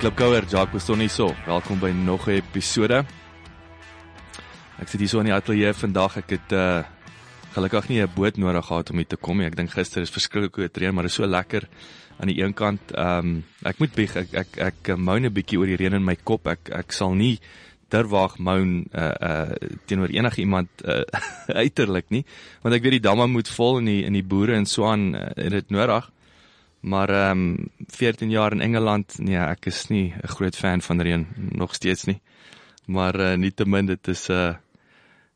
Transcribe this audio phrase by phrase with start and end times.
[0.00, 1.26] Klipkouer, Jacques Beston hier so.
[1.44, 3.04] Welkom by nog 'n episode.
[4.80, 6.16] Ek sit hier so in die ateljee vandag.
[6.16, 6.82] Ek het uh
[7.52, 9.46] gelukkig nie 'n boot nodig gehad om hier te kom nie.
[9.46, 11.68] Ek dink gister is verskriklik hoe reën, maar dit is so lekker
[12.18, 12.80] aan die een kant.
[12.94, 16.04] Ehm um, ek moet bieg ek ek, ek moan 'n bietjie oor die reën in
[16.04, 16.46] my kop.
[16.46, 17.38] Ek ek sal nie
[17.90, 19.52] terwag moan uh uh
[19.84, 21.02] teenoor enige iemand uh,
[21.64, 22.24] uiterlik nie,
[22.62, 25.14] want ek weet die damme moet vol en die in die boere en so aan
[25.14, 26.10] uh, het dit nodig.
[26.80, 31.00] Maar ehm um, 14 jaar in Engeland, nee, ek is nie 'n groot fan van
[31.00, 32.20] reën nog steeds nie.
[32.86, 34.54] Maar uh, nietemin dit is 'n uh,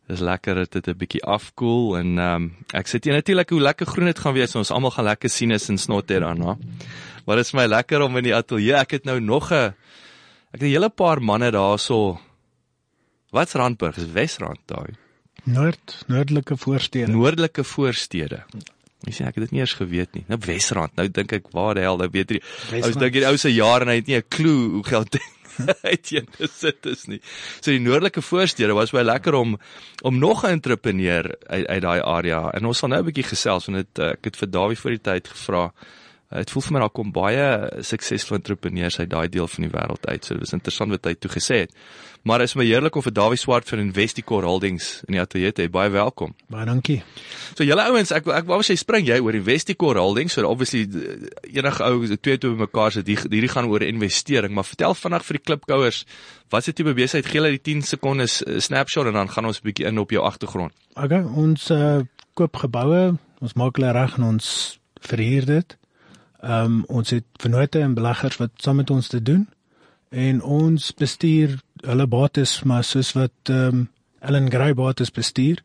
[0.06, 3.60] dis lekker dat dit 'n bietjie afkoel en ehm um, ek sit hier natuurlik hoe
[3.60, 4.54] lekker groen dit gaan wees.
[4.54, 6.56] Ons almal gaan lekker sien is en snot hier daarna.
[7.24, 8.74] Maar dit is my lekker om in die ateljee.
[8.74, 9.74] Ek het nou nog 'n
[10.52, 12.20] ek het 'n hele paar manne daarso.
[13.30, 13.96] Wat's Randburg?
[13.96, 14.94] Is Wesrand daai?
[15.44, 17.12] Noord, noordelike voorstede.
[17.12, 18.44] Noordelike voorstede.
[19.04, 20.24] Jy sien ek het dit nie eers geweet nie.
[20.28, 20.96] Nou Wesrand.
[20.96, 22.40] Nou dink ek waar die hel, nou weet jy.
[22.80, 25.18] Ou dink die ou se jaar en hy het nie 'n klou hoe geld
[25.90, 27.20] uiteen gesit is nie.
[27.60, 29.58] So die noordelike voorstede was baie lekker om
[30.02, 33.66] om nog 'n entrepreneur uit uit daai area en ons sal nou 'n bietjie gesels
[33.66, 35.72] want dit ek het vir Dawie voor die tyd gevra.
[36.34, 37.44] Dit voel vir my daar kom baie
[37.86, 40.24] suksesvolle entrepreneurs uit daai deel van die wêreld uit.
[40.24, 41.76] So dit was interessant wat hy toe gesê het.
[42.24, 45.66] Maar is my heerlik om vir Dawie Swart van Investicore Holdings in die ateljee te
[45.66, 45.70] hê.
[45.70, 46.32] Baie welkom.
[46.50, 46.96] Baie dankie.
[47.52, 50.86] So julle ouens, ek ek wou sê spring jy oor Investicore Holdings, so obviously
[51.52, 55.38] enige ou twee twee bymekaar sit hier hierdie gaan oor investering, maar vertel vinnig vir
[55.38, 56.00] die klipkouers,
[56.50, 59.68] wat se tipe besigheid gee hulle die 10 sekondes snapshot en dan gaan ons 'n
[59.68, 60.72] bietjie in op jou agtergrond.
[60.96, 62.00] Okay, ons uh,
[62.34, 65.76] koop geboue, ons maak hulle reg en ons verhuur dit.
[66.44, 69.48] Ehm um, ons het vennote en beleggers wat saam met ons te doen
[70.10, 71.56] en ons bestuur
[71.86, 73.88] hulle bates maar soos wat ehm um,
[74.24, 75.62] Ellen Gray bates bestuur.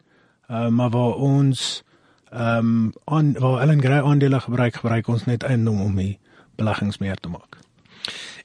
[0.47, 1.83] Ehm uh, maar waar ons
[2.31, 6.19] ehm um, aan waar Ellen Gray aandele gebruik, gebruik ons net eiendom om die
[6.55, 7.59] beleggings meer te maak.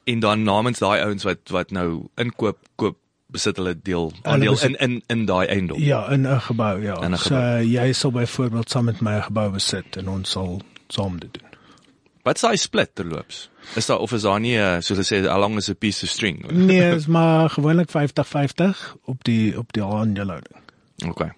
[0.05, 4.75] En dan namens daai ouens wat wat nou inkoop koop besit hulle deel aandeel in
[4.75, 5.79] in in daai eiendom.
[5.79, 6.95] Ja, in 'n gebou, ja.
[7.03, 7.41] In 'n gebou.
[7.41, 11.33] So jy sal byvoorbeeld saam met my 'n gebou besit en ons sal saam dit
[11.33, 11.54] doen.
[12.25, 13.51] Wat s'hy split terloops?
[13.77, 16.11] Is daar of is daar nie 'n soos hulle sê along as a piece of
[16.11, 16.41] string?
[16.71, 20.57] nee, is maar gewoonlik 50-50 op die op die aandeelhouding.
[21.07, 21.29] OK.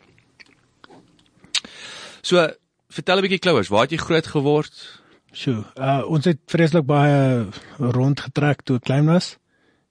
[2.20, 2.46] So,
[2.88, 5.02] vertel 'n bietjie klouers, waar het jy groot geword?
[5.32, 7.46] Sjoe, uh ons het vreeslik baie
[7.78, 9.36] rondgetrek toe ek klein was.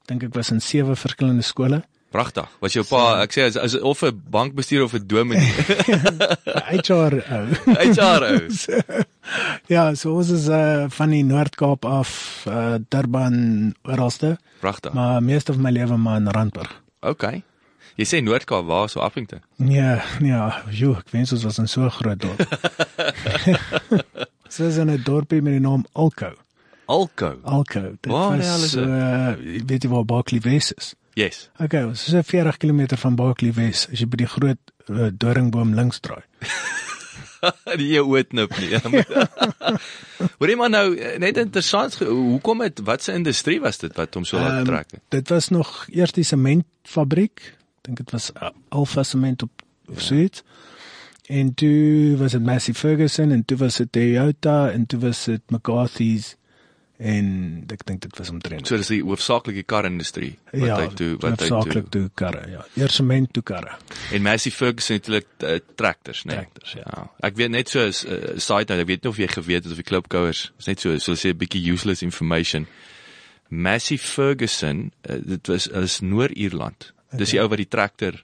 [0.07, 1.83] Dink ek was in sewe verskillende skole.
[2.13, 2.47] Pragtig.
[2.63, 5.51] Was jou pa, ek sê as, as of 'n bankbestuur of 'n dominee.
[6.79, 7.47] HR ou.
[7.95, 8.43] HR ou.
[9.73, 14.37] ja, so ons is uh van die Noord-Kaap af, uh Durban oralste.
[14.59, 14.93] Pragtig.
[14.93, 16.71] Maar meeste van my lewe maar in Randburg.
[17.01, 17.41] OK.
[17.95, 19.41] Jy sê Noord-Kaap, waar so Appington?
[19.55, 20.39] Nee, nee,
[20.71, 22.37] joh, ek wens ons was in so 'n groot dorp.
[24.47, 26.31] Dit is 'n dorpie met die naam Alco.
[26.85, 27.39] Alco.
[27.43, 27.81] Alco.
[28.01, 29.33] Dit waar was uh
[29.65, 30.93] weet jy waar Barkley Wes is?
[31.15, 31.49] Yes.
[31.63, 34.59] Okay, ons is so 40 km van Barkley Wes as jy by die groot
[34.91, 36.23] uh, doringboom links draai.
[37.79, 38.79] die jy ooit knip nie.
[40.39, 40.87] Hoorie maar nou
[41.21, 44.97] net interessant, hoekom het wat se industrie was dit wat hom so laat um, trek?
[45.13, 47.43] Dit was nog eers die sementfabriek.
[47.85, 48.31] Dink dit was
[48.75, 50.05] Alpha Cement op of ja.
[50.07, 50.43] so iets.
[51.25, 55.41] En toe was dit Massey Ferguson en toe was dit Toyota en toe was dit
[55.49, 56.35] McCarthy's
[56.97, 57.27] en
[57.71, 58.67] ek dink dit was omtrent.
[58.67, 61.49] So dis die hoofsaaklike karindustrie wat ja, hy toe wat hy toe.
[61.57, 62.63] Hoofsaaklik toe karre, ja.
[62.79, 63.75] Eers sement toe karre.
[64.15, 66.31] En Massey Ferguson natuurlik uh, trekkers, né?
[66.31, 66.45] Nee.
[66.45, 66.85] Trekkers, ja.
[66.87, 67.05] ja.
[67.27, 69.71] Ek weet net so 'n uh, side note, ek weet nie of jy geweet het
[69.75, 72.67] of die klipkouers, is net so so sê 'n bietjie useless information.
[73.49, 76.93] Massey Ferguson, uh, dit was is Noord-Ierland.
[77.15, 78.23] Dis die ou wat die trekker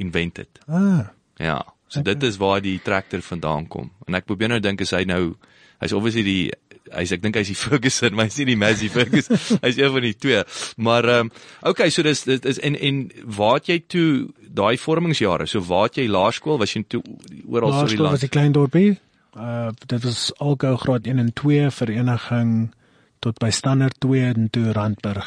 [0.00, 0.60] invented.
[0.68, 1.08] Ah.
[1.36, 1.64] Ja.
[1.88, 2.14] So okay.
[2.14, 3.90] dit is waar die trekker vandaan kom.
[4.08, 5.36] En ek probeer nou dink as hy nou
[5.82, 6.52] hy's obviously die
[6.92, 9.38] hy's ek dink hy's die Ferguson, maar hy's nie die Massey Ferguson.
[9.64, 10.42] hy's een van die twee.
[10.76, 11.32] Maar ehm um,
[11.70, 14.08] okay, so dis dit is en en waar het jy toe
[14.54, 15.48] daai vormingsjare?
[15.50, 16.60] So waar het jy laerskool?
[16.62, 17.02] Was jy toe
[17.48, 18.18] oral so die land?
[18.18, 18.98] was 'n klein dorpie.
[19.36, 22.74] Uh dit was algou graad 1 en 2 vereniging
[23.18, 25.26] tot by standaard 2 en toe Randburg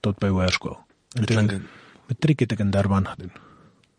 [0.00, 0.78] tot by hoërskool.
[1.16, 1.60] En toe
[2.08, 3.32] matriek het ek in Durban gedoen.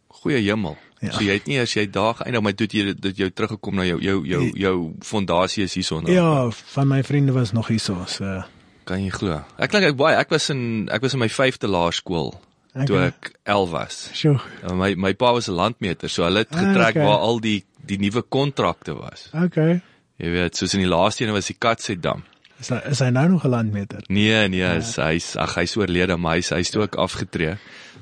[0.07, 0.77] Goeie hemel.
[0.99, 1.13] Ja.
[1.15, 3.85] So jy het nie as jy daar geëindig maar dit jy dit jou teruggekom na
[3.87, 4.75] jou jou jou jou
[5.05, 6.09] fondasie is hierson.
[6.11, 8.03] Ja, van my vriende was nog hierso.
[8.07, 8.43] So
[8.89, 9.39] kan jy glo.
[9.57, 12.85] Ek klink ek baie ek was in ek was in my 5de laerskool okay.
[12.89, 13.99] toe ek 11 was.
[14.17, 14.39] Sjoe.
[14.73, 17.05] My my pa was 'n landmeter, so hulle het getrek Ah, okay.
[17.05, 19.29] waar al die die nuwe kontrakte was.
[19.33, 19.81] Okay.
[20.19, 22.25] Jy weet, soos in die laaste een was die Katsetdam.
[22.59, 24.03] Is hy, is hy nou nog 'n landmeter?
[24.07, 27.55] Nee, nee, hy's hy's ag hy's oorlede, maar hy's hy's toe ook afgetree.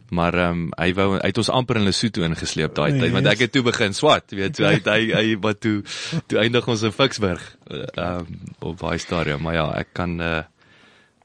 [0.10, 3.28] Maar ehm um, hy wou hy het ons amper in Lesotho ingesleep daai tyd want
[3.28, 5.82] ek het toe begin swat, weet jy, hy hy hy wat toe
[6.28, 8.40] toe eindig ons in Ficksburg ehm um,
[8.72, 10.44] op daai stadium, maar ja, ek kan uh,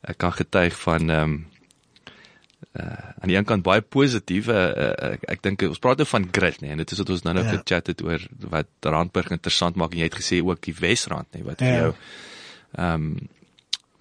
[0.02, 1.36] ek kan getuig van ehm um,
[2.72, 6.08] uh, aan die een kant baie positief uh, uh, ek, ek dink ons praat nou
[6.08, 7.54] van grit nê nee, en dit is wat ons nou nou Ja.
[7.58, 8.22] gechat het oor
[8.54, 11.68] wat Randburg interessant maak en jy het gesê ook die Wesrand nê nee, wat vir
[11.74, 11.80] Ja.
[11.86, 13.28] jou ehm um,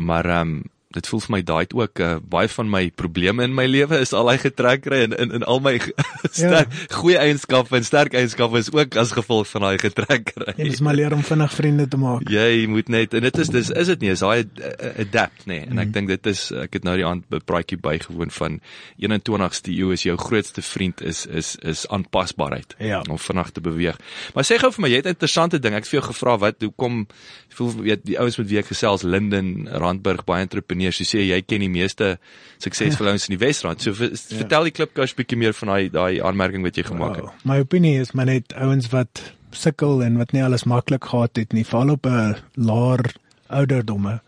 [0.01, 0.61] maar ehm um,
[0.95, 3.99] dit voel vir my daai het ook uh, baie van my probleme in my lewe
[4.03, 6.97] is al hy getrek kry en in in al my sterk ja.
[6.97, 10.55] goeie eienskappe en sterk eienskappe is ook as gevolg van daai getrek kry.
[10.57, 12.27] Jy moet maar leer om vinnig vriende te maak.
[12.29, 15.61] Jy moet net en dit is dis is dit nie is daai uh, adapt nê
[15.61, 15.69] nee.
[15.71, 18.59] en ek dink dit is ek het nou die aand praatjie bygewoon van
[19.01, 23.01] 21ste eeu is jou grootste vriend is is is aanpasbaarheid Ja.
[23.09, 23.97] om vinnig te beweeg.
[24.35, 26.37] Maar sê gou vir my jy het 'n interessante ding ek het vir jou gevra
[26.37, 27.07] wat hoekom
[27.49, 31.21] ek voel weet die ouens met wie ek gesels Linden Randburg baie entrepreneurs jy sê
[31.27, 32.17] jy ken die meeste
[32.61, 33.81] suksesvolle ouens in die Wesrand.
[33.81, 34.37] So ver, Ja.
[34.37, 37.25] vertel die klipkous bietjie meer van daai daai aanmerking wat jy gemaak het.
[37.25, 37.33] Wow.
[37.43, 41.53] My opinie is maar net ouens wat sukkel en wat nie alles maklik gehad het
[41.53, 43.13] nie, val op 'n laer
[43.49, 44.21] ouderdomme.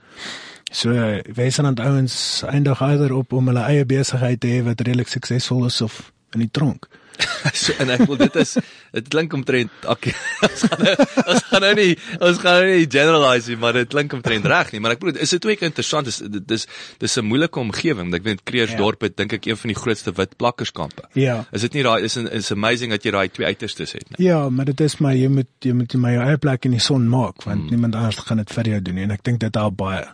[0.71, 0.89] So
[1.35, 5.81] Wesrand ouens eindig eerder op om hulle eie besigheid te hê wat redelik suksesvol is
[5.81, 6.87] of in die tronk.
[7.63, 8.55] so en ek wil dit is
[8.93, 10.13] dit klink omtrent okay
[10.47, 10.93] ons gaan nou,
[11.33, 14.73] ons gaan nou nie ons gaan nou nie generalize nie maar dit klink omtrent reg
[14.73, 16.65] nie maar ek bedoel is dit ook interessant is dit dis
[17.03, 20.15] dis 'n moeilike omgewing want ek weet Kreersdorp het dink ek een van die grootste
[20.17, 21.43] wit plakkerskampe Ja.
[21.51, 24.49] is dit nie daai is is amazing dat jy daai twee uiterstes het nie Ja,
[24.49, 27.07] maar dit is maar jy moet jy moet maar jou eie plek in die son
[27.09, 27.69] maak want hmm.
[27.69, 30.05] niemand anders gaan dit vir jou doen nie en ek dink dit help baie.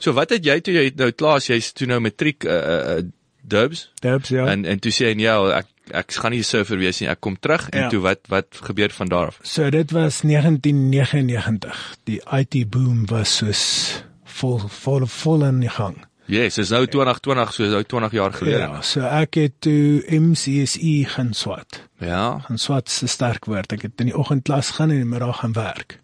[0.00, 3.02] so wat het jy toe jy nou klaar is jy's toe nou matriek uh, uh,
[3.42, 4.46] dubs Dubs ja.
[4.50, 7.20] en en toe sê jy ja ek ek gaan nie 'n surfer wees nie ek
[7.20, 7.88] kom terug en Ja.
[7.88, 11.96] toe wat wat gebeur van daar af So dit was 1999.
[12.04, 15.96] Die IT boom was soos vol vol vol in die gang.
[16.26, 21.04] yes is nou 2020 so nou 20 jaar gelede Ja, so ek het toe MCSE
[21.06, 21.82] gaan swat.
[22.00, 23.72] ja Gaan swat 'n sterk woord.
[23.72, 26.00] Ek het in die oggend klas gaan en in die middag gaan werk.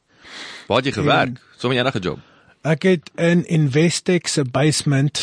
[0.69, 2.19] waar het jy gewerk sommer enige job
[2.65, 5.21] Ek het in Investex se basement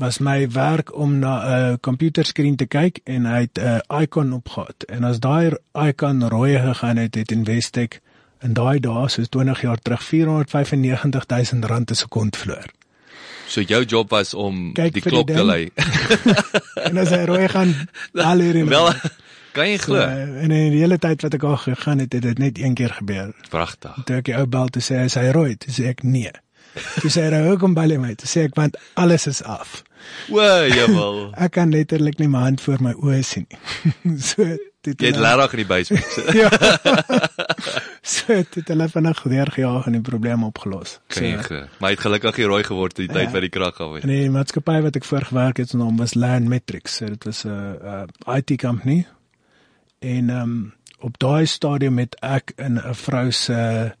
[0.00, 4.82] was my werk om na 'n komputerskerm te kyk en hy het 'n icon opgehad.
[4.88, 7.98] En as daai icon rooi gegaan het, het Investex
[8.42, 12.68] in daai dae soos 20 jaar terug 495000 rand per sekond verloor.
[13.46, 15.70] So jou job was om Kyk die vir die klok te lei.
[16.90, 17.74] En as hy rooi gaan,
[18.30, 18.92] al hierdie Wel,
[19.52, 20.00] kan jy so, glo?
[20.00, 22.94] en in die hele tyd wat ek al gegaan het, het dit net een keer
[23.00, 23.34] gebeur.
[23.50, 23.98] Pragtig.
[24.06, 26.32] Toe ek die ou bel te sê is hy rooi, toe sê ek nee.
[27.00, 28.14] Toe sê hy hoekom bel jy my?
[28.14, 29.82] Toe sê ek want alles is af.
[30.30, 31.30] O, jawel.
[31.44, 34.16] Ek kan letterlik nie my hand voor my oë sien nie.
[34.30, 34.44] so
[34.82, 36.06] dit Jy het laag in die basement.
[36.14, 36.32] sit.
[36.40, 36.48] Ja.
[38.02, 40.98] so dit hulle vinnig weer gejaag en die probleem opgelos.
[41.08, 41.66] So, glo?
[41.78, 43.30] Maar hy het gelukkig nie rooi geword die tyd Ja.
[43.34, 44.02] wat die krag af het.
[44.06, 46.96] en die maatskappy wat ek voor gewerk het, se naam was Land Metrics.
[46.96, 49.06] So dit was 'n uh, uh, IT company.
[50.00, 53.92] En ehm um, op daai stadium het ek in 'n vrou se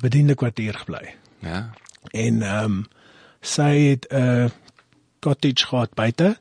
[0.00, 1.14] bediende kwartier gebly.
[1.40, 1.70] Ja.
[2.10, 2.86] En ehm um,
[3.40, 4.50] sy het 'n
[5.20, 6.36] cottage gehad buite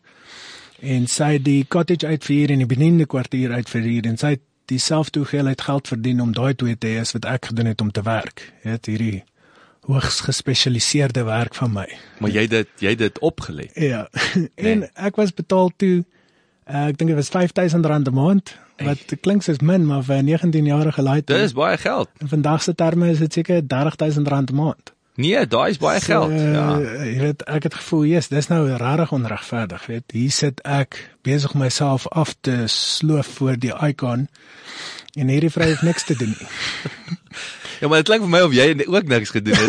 [0.79, 5.19] en sy het die cottage uitverhuur en die bediende kwartier uitverhuur en sy het dieselfde
[5.19, 8.01] hoeveelheid geld verdien om daai twee te hê as wat ek gedoen het om te
[8.01, 8.51] werk.
[8.63, 9.23] Jy weet hierdie
[9.85, 11.85] hoogs gespesialiseerde werk van my.
[12.19, 13.69] Maar jy het dit jy het dit opgelê.
[13.73, 14.07] Ja.
[14.71, 19.45] en ek was betaal toe uh, ek dink dit was R5000 'n maand wat klink
[19.45, 21.27] soos min maar vir 'n 19-jarige laait.
[21.27, 22.09] Dit is baie geld.
[22.19, 24.94] in vandag se terme is dit seker R30000 'n maand.
[25.15, 26.29] Nee, daai is baie geld.
[26.29, 26.79] So, Ja.
[26.79, 30.11] Jy weet ek het gevoel, yes, dis nou regtig onregverdig, weet.
[30.11, 34.27] Hier sit ek besig om myself af te sloof voor die icon
[35.15, 36.47] en hierdie vrou het niks te doen nie.
[37.79, 39.67] Ja, maar dit klink vir my of jy ook niks gedoen het.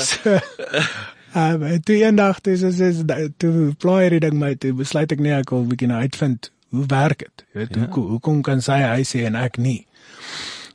[0.08, 0.38] so,
[1.36, 3.02] um, toe eendag toe is is
[3.36, 6.86] toe plaai hierdie ding my toe besluit ek nee ek wil bietjie nou uitvind hoe
[6.90, 7.44] werk dit?
[7.52, 7.88] Jy weet, ja.
[7.92, 9.86] hoe hoekom kan sy hy sê en ek nie?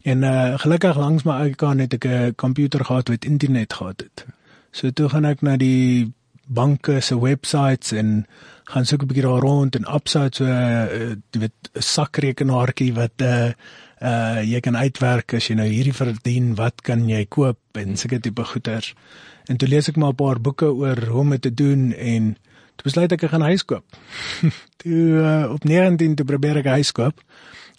[0.04, 4.02] En uh, gelukkig langs my eie kant het ek 'n komputer gehad wat internet gehad
[4.02, 4.26] het.
[4.72, 6.14] So toe gaan ek na die
[6.48, 8.26] banke se websites en
[8.64, 13.22] gaan soek 'n bietjie daar rond en upside so uh, jy weet 'n sakrekenaartjie wat
[13.22, 13.52] uh
[14.02, 18.20] uh jy kan uitwerk as jy nou hierdie verdien, wat kan jy koop en sulke
[18.20, 18.94] tipe goeders.
[19.46, 22.38] En toe lees ek maar 'n paar boeke oor hoe om dit te doen en
[22.76, 23.86] toe besluit ek ek gaan 'n huis koop.
[24.82, 27.22] toe uh, op 19 toe probeer ek 'n huis koop.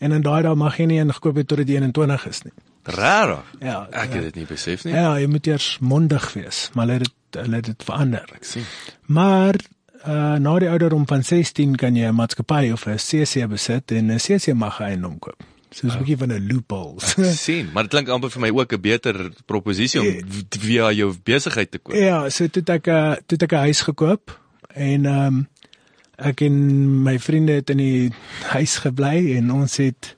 [0.02, 2.52] En in daai dae mag jy nie een gekoop het tot dit 21 is nie.
[2.85, 3.44] Rarig.
[3.62, 4.14] Ja, Ek ja.
[4.18, 4.94] het dit nie besef nie.
[4.97, 8.26] Ja, jy moet eers mondig wees, maar hulle het dit hulle het dit verander.
[8.35, 8.64] Ek sien.
[9.06, 9.54] Maar
[10.02, 14.11] uh na die ouderdom van 16 kan jy 'n maatskappy of 'n CC besit en
[14.11, 15.38] 'n CC mag eiendom koop.
[15.71, 16.99] So is 'n bietjie van 'n loophole.
[17.30, 20.90] Ek sien, maar dit klink amper vir my ook 'n beter proposisie om v- via
[20.92, 21.94] jou besigheid te koop.
[21.97, 24.40] ja, so toe ek 'n toe ek 'n huis gekoop
[24.75, 25.49] en ehm um,
[26.23, 26.57] ek en
[27.05, 28.11] my vriende het in die
[28.52, 30.17] huis gebly en ons het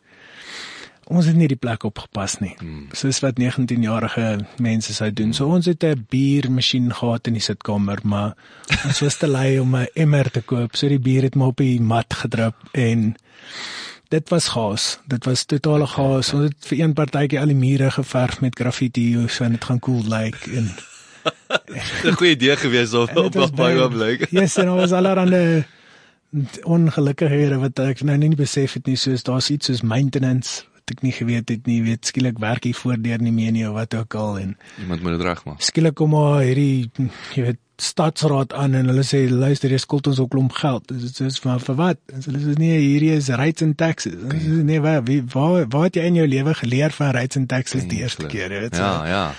[1.13, 2.55] ons het nie die plek opgepas nie.
[2.61, 2.87] Hmm.
[2.97, 4.29] Soos wat 19-jarige
[4.65, 5.35] mense sou doen.
[5.37, 8.35] So ons het 'n biermasjien gehad in die sitkamer, maar
[8.85, 10.77] ons was te lui om 'n emmer te koop.
[10.77, 13.17] So die bier het maar op die mat gedrup en
[14.09, 14.99] dit was chaos.
[15.07, 16.33] Dit was totale chaos.
[16.33, 19.79] Ons het vir een partytjie al die mure geverf met graffiti so en dit gaan
[19.79, 20.75] cool lyk like, en
[22.05, 24.27] 'n Goeie idee gewees of op op baie oomblik.
[24.31, 25.65] Yes, en was allerhande
[26.65, 31.03] ongelukkighede wat ek nou nie besef het nie, soos daar's iets soos maintenance wat ek
[31.03, 34.15] nie geweet het nie, weet skielik werk hier voordeur nie meer nie of wat ook
[34.15, 35.61] al en Iemand moet dit regmaak.
[35.63, 36.91] skielik kom maar hierdie
[37.35, 40.87] jy weet stadsraad aan en hulle sê luister jy skuld ons 'n klomp geld.
[40.89, 41.99] Dit is maar vir wat?
[42.13, 44.13] En hulle sê nee, hierdie is rates and taxes.
[44.15, 47.11] En hulle sê nee, waar wie waar waar het jy in jou lewe geleer van
[47.11, 48.77] rates and taxes die eerste keer, jy weet?
[48.77, 48.83] so.
[48.83, 49.35] Ja, ja.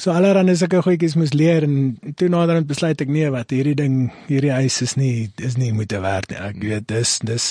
[0.00, 3.96] So allerhande sulke goedjies moes leer en toe naderhand besluit ek nee wat hierdie ding
[4.30, 6.38] hierdie huis is nie is nie moeite werd nie.
[6.40, 7.48] Ek weet dis dis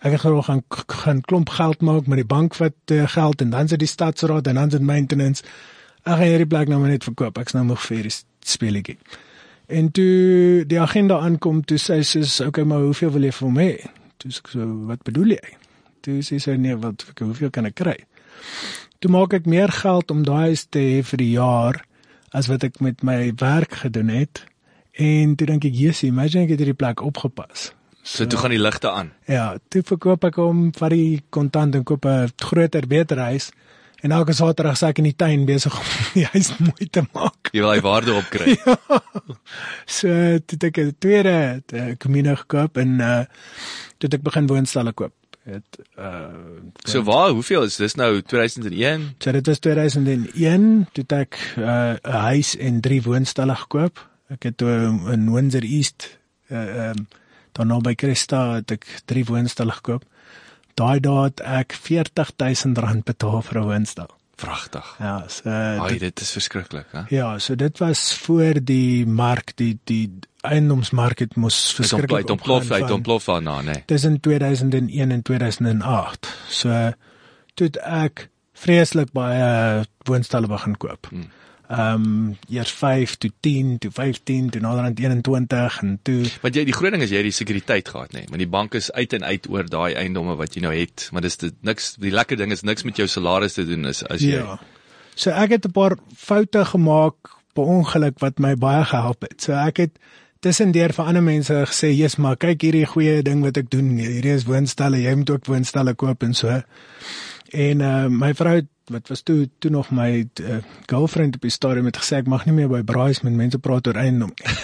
[0.00, 3.54] ek het gewoon gaan gaan klomp geld maak met die bank wat uh, geld en
[3.54, 5.46] dan sit die stadsraad en dan sit maintenance.
[6.02, 7.38] Ek gaan hierdie plek nou maar net verkoop.
[7.38, 8.98] Ek's nou nog vir die speletjie.
[9.70, 13.46] En toe die agenda aankom, toe sê sy sê okay, maar hoeveel wil jy vir
[13.46, 13.70] hom hê?
[14.18, 15.54] Toe sê ek so wat bedoel jy?
[16.02, 18.00] Toe sê sy nee, wat hoeveel kan ek kry?
[19.04, 21.82] Toe maak ek meer geld om daai huis te hê vir die jaar
[22.32, 24.40] as wat ek met my werk gedoen het.
[24.96, 28.60] En toe dink ek, "Jessie, imagine ek het hierdie plek opgepas." So toe gaan die
[28.60, 29.12] ligte aan.
[29.26, 33.50] Ja, toe verkoop ek hom vir die kontant en koop 'n groter, beter huis.
[34.00, 35.84] En elke Saterdag sê ek in die tuin besig om
[36.14, 37.50] die huis mooi te maak.
[37.52, 38.56] Jy wil hy waarde opkry.
[39.86, 40.08] So
[40.38, 43.24] toe het ek 'n tweede eh, kommune gekoop en uh
[43.98, 45.12] toe het ek begin woonstalle koop.
[45.44, 46.32] Het uh
[46.88, 49.14] So waar, hoeveel is dis nou 2001?
[49.18, 54.00] So dit was 2001 toe ek uh, 'n huis en drie woonstalle gekoop.
[54.28, 54.70] Ek het toe
[55.12, 57.06] in Windsor East uh um
[57.52, 60.04] dan nou by Cresta het ek drie woonstalle gekoop.
[60.74, 64.10] Daai dae het ek R40000 betaal vir 'n woonstel.
[64.36, 64.94] Vragtig.
[64.98, 67.02] Ja, so Ai, dit, dit is verskriklik, hè?
[67.08, 70.10] ja, so dit was voor die mark die die
[70.44, 73.64] eiendomsmark het mos Dis verskriklik ontplof, ontplof, van- ontplof daarna, nê.
[73.64, 73.82] Nee.
[73.86, 76.28] tussen 2001 en 2008.
[76.48, 76.92] So
[77.54, 81.06] toe het ek vreeslik baie woonstelle begin koop.
[81.10, 81.30] Hmm.
[81.68, 86.64] Ehm um, eers 5 toe 10 toe 15 toe naderhand 21 en toe Want jy
[86.68, 88.20] die groot ding is jy het die sekuriteit gehad, nê.
[88.20, 88.28] Nee.
[88.28, 91.24] Maar die bank is uit en uit oor daai eiendomme wat jy nou het, maar
[91.24, 94.20] dis dit niks die lekker ding is niks met jou salaris te doen is as
[94.20, 94.58] jy ja.
[95.14, 99.40] So ek het 'n paar foute gemaak per ongeluk wat my baie gehelp het.
[99.42, 99.98] So ek het
[100.44, 103.96] tussendeur vir ander mense gesê, "Jesus, maar kyk hierdie goeie ding wat ek doen.
[103.96, 105.00] Hierdie is woonstelle.
[105.00, 106.62] Jy moet ook woonstelle koop en so."
[107.52, 110.56] En uh my vrou wat was toe toe nog my uh,
[110.90, 113.86] girlfriend op die stadium het gesê ek mag nie meer by braais met mense praat
[113.88, 114.54] oor eiendom nie.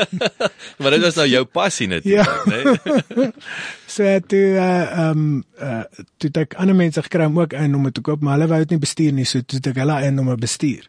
[0.80, 2.42] Maar dit was nou jou passie natuurlik, Ja.
[2.50, 2.76] nê.
[3.16, 3.30] Nee?
[3.96, 5.82] So toe uh um uh
[6.18, 8.70] toe het ek ander mense gekry om ook eiendomme te koop, maar hulle wou dit
[8.76, 10.86] nie bestuur nie, so toe het ek hulle eiendomme bestuur.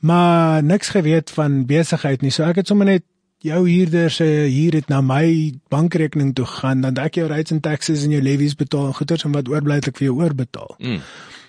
[0.00, 2.30] Maar niks geweet van besigheid nie.
[2.34, 3.04] So ek het sommer net
[3.44, 7.60] jou huurder se hier het na my bankrekening toe gegaan, dan ek jou rates en
[7.62, 10.74] taxes en jou levies betaal en goeders en wat oorbly het ek vir jou oorbetaal.
[10.78, 11.02] Mm.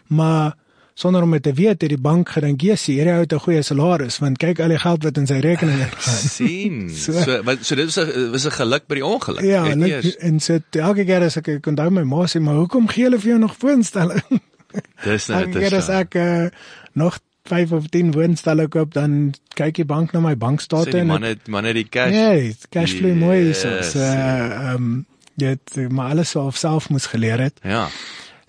[0.10, 0.54] Maar
[1.00, 3.62] sonder om dit te weet, het die bank gedink, "Jessie, hierdie ou het 'n goeie
[3.64, 6.90] salaris, want kyk al die geld wat in sy rekening ingaan." sien.
[6.90, 9.42] So- So wat so dit was 'n was 'n geluk by die ongeluk.
[9.44, 12.40] Ja, het en, eers- en so elke keer as ek ek onthou my ma sê,
[12.42, 14.22] "Maar hoekom gee hulle vir jou nog woonstelle?"
[15.04, 16.46] dis nou Elke keer as ek uh,
[16.94, 21.24] nog 5 of 10 woonstelle koop, dan kyk die bank na my bankstate en man
[21.24, 22.14] het man het die cash.
[22.14, 26.90] ja, die cashflow mooi is Yes, so ehm um, jy het maar alles self self
[26.90, 27.54] moes geleer het.
[27.64, 27.88] Ja.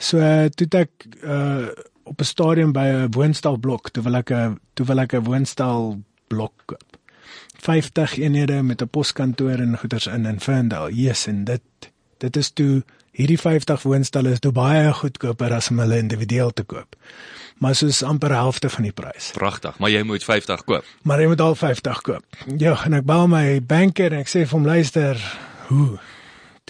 [0.00, 1.69] So uh, toe ek uh,
[2.09, 6.57] op 'n stadium by 'n woonstelblok, toe wil ek 'n toe wil ek 'n woonstelblok
[6.66, 6.88] koop.
[7.61, 10.95] 50 eenhede met 'n poskantoor en goeders in in Ferndale.
[10.95, 11.62] Yes, en dit
[12.19, 16.62] dit is toe hierdie 50 woonstelle is toe baie goedkoper as om hulle individueel te
[16.62, 16.97] koop.
[17.59, 19.30] Maar soos amper helfte van die prys.
[19.37, 20.85] Pragtig, maar jy moet 50 koop.
[21.02, 22.25] Maar jy moet al 50 koop.
[22.57, 25.21] Ja, en ek bel my banker en ek sê vir hom luister,
[25.69, 25.99] hoe?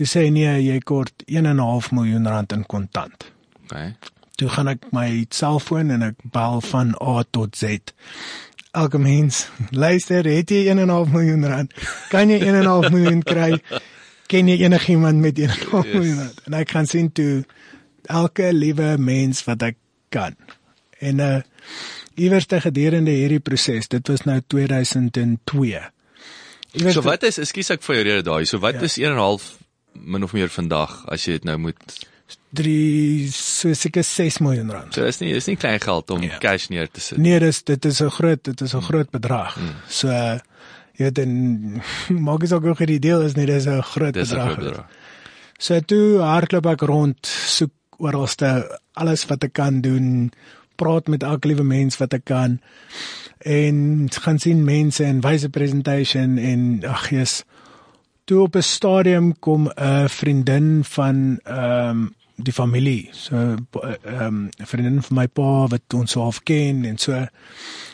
[0.01, 3.27] Toe sê hy nee, jy kort 1.5 miljoen rand in kontant.
[3.67, 3.91] Okay.
[4.41, 7.93] Toe gaan ek my selfoon en ek bel van A tot Z.
[8.73, 9.43] Elke mens,
[9.85, 11.75] luister, het jy 1.5 miljoen rand?
[12.09, 13.51] Kan jy 1.5 miljoen kry?
[14.31, 15.93] Ken jy enigiemand met 1.5 Yes.
[15.93, 16.41] miljoen rand?
[16.49, 17.43] En ek gaan sien toe
[18.09, 19.77] elke liewe mens wat ek
[20.11, 20.35] kan
[21.01, 21.37] En uh
[22.21, 25.79] iewers te gedurende hierdie proses, dit was nou 2002.
[26.77, 28.45] Iewers So wat is, ekskuus ek vir jou rede daai.
[28.49, 28.83] So wat Ja.
[28.89, 29.47] is 1.5
[29.95, 32.07] min of meer vandag as jy dit nou moet
[32.55, 34.95] drie so seker 6 miljoen rand.
[34.95, 36.39] So is nie is nie klein geld om Ja.
[36.39, 37.19] cash neer te sit.
[37.19, 39.57] Nee, dis dit is 'n groot dit is 'n groot bedrag.
[39.57, 39.75] Mm.
[39.89, 40.41] So jy
[41.05, 41.83] weet en
[42.27, 44.53] maak is ook ook die deel is nie dis 'n groot Dis 'n bedrag.
[44.53, 44.87] groot bedrag.
[45.59, 50.33] So toe hardloop ek rond, soek oralste alles wat ek kan doen,
[50.77, 52.61] praat met elke liewe mens wat ek kan
[53.39, 57.45] en gaan sien mense en wyse presentation en ag Jesus.
[58.31, 63.09] Toe op 'n stadium kom 'n vriendin van ehm um, die familie.
[63.13, 67.27] So ehm um, 'n vriendin van my pa wat ons half ken en so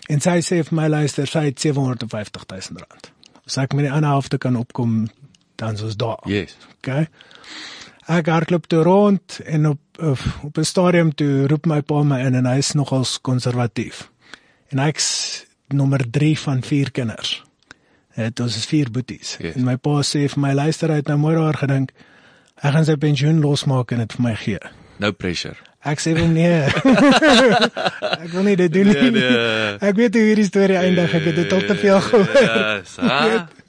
[0.07, 3.13] en sy sê vir my luister, sy het 750 000 rand.
[3.47, 5.09] As ek met die ander helfte kan opkom,
[5.55, 6.21] dan is ons daar.
[6.25, 6.57] Yes.
[6.77, 7.09] Okay.
[8.07, 12.21] Ek hardloop toe rond en op op, op 'n stadium toe roep my pa my
[12.21, 14.11] in en hy is nogals konservatief.
[14.69, 17.46] En ek's nommer 3 van 4 kinders.
[18.17, 19.37] Het ons 4 boeties.
[19.41, 19.57] Yes.
[19.59, 21.93] En my pa sê vir my luister het nou mooi daar gedink.
[22.57, 24.61] Ek gaan sy pensioen losmaak en dit vir my gee.
[25.03, 25.59] No pressure.
[25.87, 26.65] Ek sê hom nee.
[28.25, 28.97] ek wil nie dit doen nie.
[28.97, 29.77] Nee, nee.
[29.85, 31.13] Ek weet hoe hierdie storie eindig.
[31.15, 32.43] Ek het dit al te veel gehoor.
[32.49, 32.97] Yes.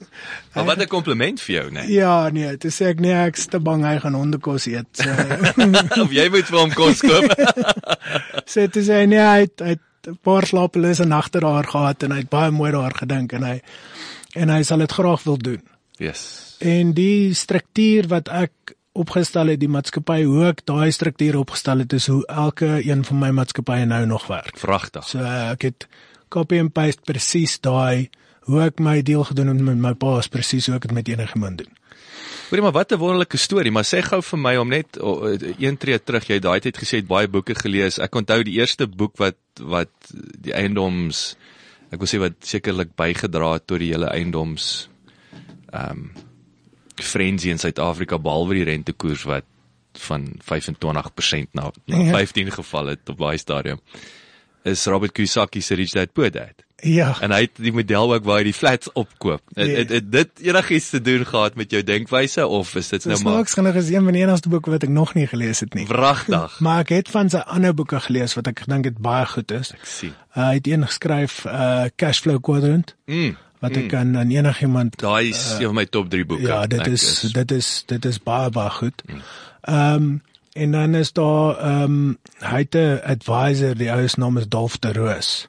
[0.58, 1.92] Maar wat 'n kompliment vir jou, nee.
[1.92, 4.88] Ja, nee, toe sê ek nee, ek's te bang hy gaan hondekos eet.
[4.92, 5.10] So,
[6.02, 7.30] of jy moet vir hom kos koop.
[8.52, 12.02] sê toe sê hy nee, hy het, hy het 'n paar slapelose nagte daar gehad
[12.02, 13.60] en hy het baie mooi daar gedink en hy
[14.38, 15.62] en hy sal dit graag wil doen.
[15.98, 16.56] yes.
[16.58, 21.92] En die struktuur wat ek opgestel het, die maatskappy hoe ek daai struktuur opgestel het,
[21.94, 24.58] is hoe elke een van my maatskappye nou nog werk.
[24.58, 25.06] Vragtig.
[25.06, 25.88] So ek het
[26.34, 28.08] copy and paste presies daai
[28.48, 31.10] hoe ek my deel gedoen het met my pa is presies hoe ek dit met
[31.12, 31.74] enige iemand doen.
[32.48, 35.76] Hoorie maar wat 'n wonderlike storie, maar sê gou vir my om net oh, een
[35.76, 37.98] tree terug, jy het daai tyd gesê het baie boeke gelees.
[37.98, 39.92] Ek onthou die eerste boek wat wat
[40.40, 41.36] die eiendoms
[41.90, 44.88] ek wil sê wat sekerlik bygedra het tot die hele eiendoms
[45.72, 46.08] ehm um,
[46.98, 49.46] frenzy in Suid-Afrika behalwe die rentekoers wat
[50.02, 52.16] van 25% na, na Ja.
[52.16, 53.80] 15 geval het op daai stadium.
[54.64, 56.64] Is Robert Kiyosaki se Rich Dad Poor Dad.
[56.82, 57.16] Ja.
[57.20, 59.40] En hy het die model ook waar hy die flats opkoop.
[59.54, 59.76] Het, Nee.
[59.76, 63.22] het, het dit enigiets te doen gehad met jou denkwyse of is dit So nou
[63.22, 65.74] maar snaaks genoeg is een van die enigste boeke wat ek nog nie gelees het
[65.74, 65.86] nie.
[65.86, 66.58] wragtig?
[66.64, 69.72] Maar ek het van sy ander boeke gelees wat ek gedink het baie goed is.
[69.74, 70.14] Ek sien.
[70.36, 73.36] Uh, hy het een geskryf uh Cashflow Quadrant Mm.
[73.60, 76.46] wat ek kan aan enigiemand Daai is een van my top 3 boeke.
[76.46, 79.02] Ja, dit Ek is, dit is dit is baie baie goed.
[79.62, 84.20] Ehm um, en dan is daar ehm um, hy het 'n advisor, die ou se
[84.20, 85.48] naam is Dolf de Roos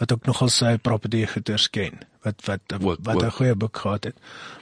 [0.00, 3.22] wat ook nogal sy property goeders ken wat wat Ook, wat.
[3.22, 4.16] 'n goeie boek gehad het.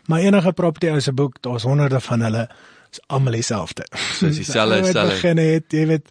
[0.07, 2.49] Maar enige property ou se boek, daar's honderde van hulle
[2.93, 3.87] is almal dieselfde.
[4.21, 5.15] Dis dieselfde, dieselfde.
[5.15, 6.09] begin het, jy weet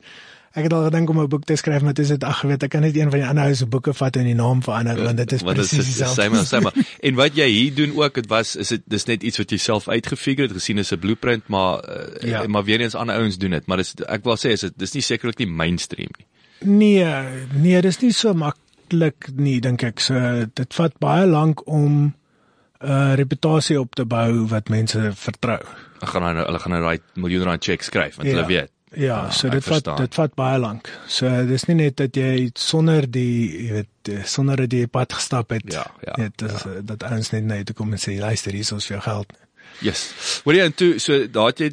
[0.58, 2.70] Ek het al gedink om 'n boek te skryf, maar dis dit ag, weet ek
[2.70, 5.18] kan net een van die ander ou se boeke vat en die naam verander want
[5.18, 6.22] dit is presies is dieselfde.
[6.22, 6.72] same same.
[7.08, 9.58] En wat jy hier doen ook, dit was is dit dis net iets wat jy
[9.58, 12.48] self uitgefigure het, gesien as 'n blueprint, maar uh, Ja.
[12.48, 14.94] maar weer eens ander ouens doen dit, maar dis ek wil sê is dit dis
[14.94, 16.26] nie sekerlik nie mainstream nie.
[16.60, 17.06] Nee,
[17.54, 18.34] nee, dis nie so
[18.92, 20.00] maklik nie, dink ek.
[20.00, 22.14] So dit vat baie lank om
[22.80, 25.60] 'n uh, reputasie op te bou wat mense vertrou.
[26.02, 28.36] Ek gaan nou hulle gaan nou daai miljoen rand cheque skryf want Ja.
[28.36, 28.72] hulle weet.
[28.96, 29.98] Ja, Ah, so dit vat verstaan.
[29.98, 30.90] dit vat baie lank.
[31.08, 34.88] So dis nie net dat jy sonder die jy weet eh, sonder dat jy die
[34.88, 35.64] pad gestap het.
[35.74, 36.82] Ja, ja, Dit is ja.
[36.84, 39.34] dat ons net net kom en sê luister hier is ons vir jou geld.
[39.82, 40.42] Yes.
[40.46, 41.72] Hoor jy en toe so daar het jy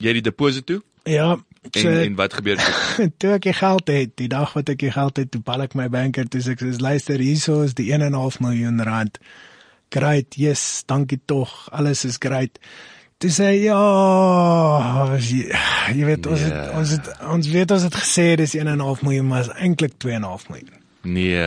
[0.00, 0.82] jy die deposito toe
[1.12, 1.36] Ja,
[1.70, 3.08] en so en wat gebeur toe?
[3.20, 5.74] toe ek die geld het, die dag wat ek die geld het, toe bel ek
[5.78, 9.18] my banker toe sê ek sê luister hierso is die 1.5 miljoen rand.
[9.90, 11.52] Great, yes, dankie tog.
[11.74, 12.58] Alles is great.
[13.20, 13.80] Toe sê ja,
[15.20, 15.42] jy,
[15.92, 16.76] jy weet ons het, Nee.
[16.80, 20.78] ons het ons weet ons het gesê dis 1.5 miljoen, maar is eintlik 2.5 miljoen.
[21.02, 21.44] Nee.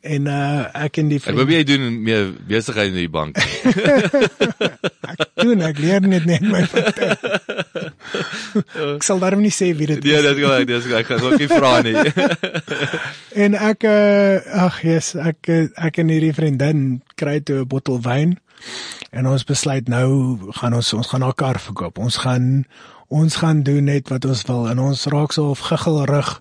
[0.00, 3.36] En uh ek en die Ek hoop jy doen meer besigheid in die bank.
[5.12, 7.08] ek doen ek leer net net my foute.
[8.96, 10.24] ek sal daarom nie sê wie dit Nee, is.
[10.24, 11.02] dis gelyk, dis gelyk.
[11.02, 11.96] Ek gaan ook nie vra nie.
[13.44, 16.86] En ek uh, ag yes, ek eh, ek en hierdie vriendin
[17.20, 18.38] kry toe 'n bottel wyn
[19.12, 21.98] en ons besluit nou gaan ons ons gaan haar kar verkoop.
[22.00, 22.64] Ons gaan
[23.12, 26.40] ons gaan doen net wat ons wil en ons raak so of giggelrig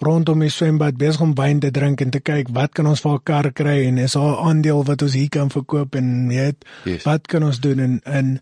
[0.00, 3.10] rondom die swembad besig om wyn te drink en te kyk wat kan ons vir
[3.10, 7.02] haar kar kry en is haar aandeel wat ons hier kan verkoop en weet Yes.
[7.04, 8.40] wat kan ons doen en en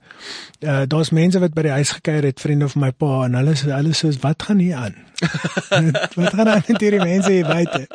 [0.61, 3.55] uh, daar's mense wat by die huis gekuier het vriende van my pa en hulle
[3.55, 4.95] hulle sê wat gaan hier aan?
[6.19, 7.87] Wat gaan aan met hierdie mense hier buite?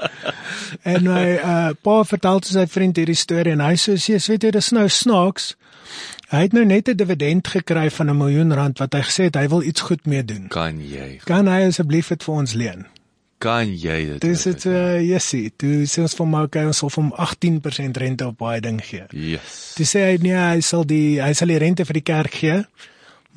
[0.88, 4.44] En my uh, pa vertel toe sy vriend hierdie storie en hy sê jy weet
[4.48, 5.56] jy dis nou snaaks.
[6.32, 9.36] Hy het nou net 'n dividend gekry van 'n miljoen rand wat hy gesê het
[9.36, 10.48] hy wil iets goed mee doen.
[10.48, 11.20] Kan jy?
[11.26, 12.86] kan hy asseblief dit vir ons leen
[13.40, 14.22] Kan jy dit?
[14.22, 17.98] Dis dit uh yesie, toe sê ons vir my okay, ons sal vir hom 18%
[17.98, 19.06] rente op baie ding gee.
[19.16, 19.74] Yes.
[19.78, 22.66] Toe sê hy nee, hy sal die hy sal die rente vir die kerk gee.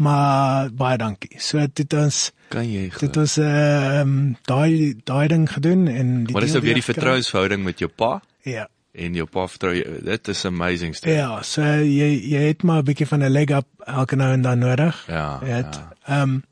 [0.02, 1.36] Maar baie dankie.
[1.38, 2.88] So dit ons Kan jy?
[2.98, 6.86] dit ons ehm um, daai daai ding gedoen en die dis deal nou weer die
[6.88, 8.66] vertrouensverhouding met jou pa Ja.
[8.92, 10.00] en jou pa vertrou jou.
[10.04, 11.12] Dit is amazing stuff.
[11.14, 14.42] Ja, so jy jy het maar 'n bietjie van 'n leg up elke nou en
[14.42, 15.04] dan nodig.
[15.08, 15.92] Ja, Het ja.
[16.06, 16.42] ehm um,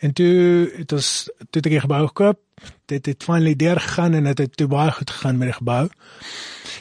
[0.00, 2.38] en toe het ons toe het ek die gebou gekoop.
[2.86, 5.88] Dit het finally deur gegaan en dit het toe baie goed gegaan met die gebou.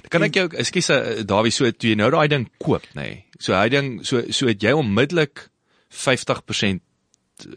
[0.10, 3.02] Kan ek jou ekskuus eh, Dawie so toe jy nou daai ding koop, nê.
[3.02, 3.26] Nee.
[3.40, 5.50] So hy ding so so het jy onmiddellik
[5.94, 6.82] 50%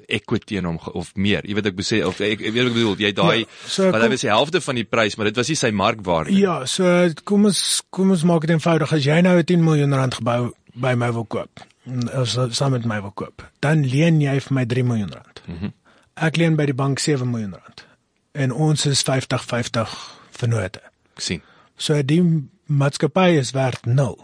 [0.08, 1.44] equity in hom of meer.
[1.46, 3.90] Jy weet ek besê of ek, ek weet wat ek bedoel, jy daai Ja, so
[3.90, 6.36] kom- dit was die helfte van die prys, maar dit was nie sy markwaarde.
[6.36, 6.84] Ja, so
[7.24, 8.92] kom ons kom ons maak dit eenvoudig.
[8.92, 12.72] As jy nou 'n 10 miljoen rand gebou by my wil koop, mm, as saam
[12.72, 15.42] met my wil koop, dan leen jy vir my 3 miljoen rand.
[15.46, 15.72] Mm -hmm.
[16.16, 17.85] Ek leen by die bank 7 miljoen rand.
[18.36, 19.96] En ons is 50-50
[20.36, 20.82] vennote.
[21.16, 21.42] Ek sien.
[21.80, 22.20] So die
[22.66, 24.16] maatskappy is werd 0.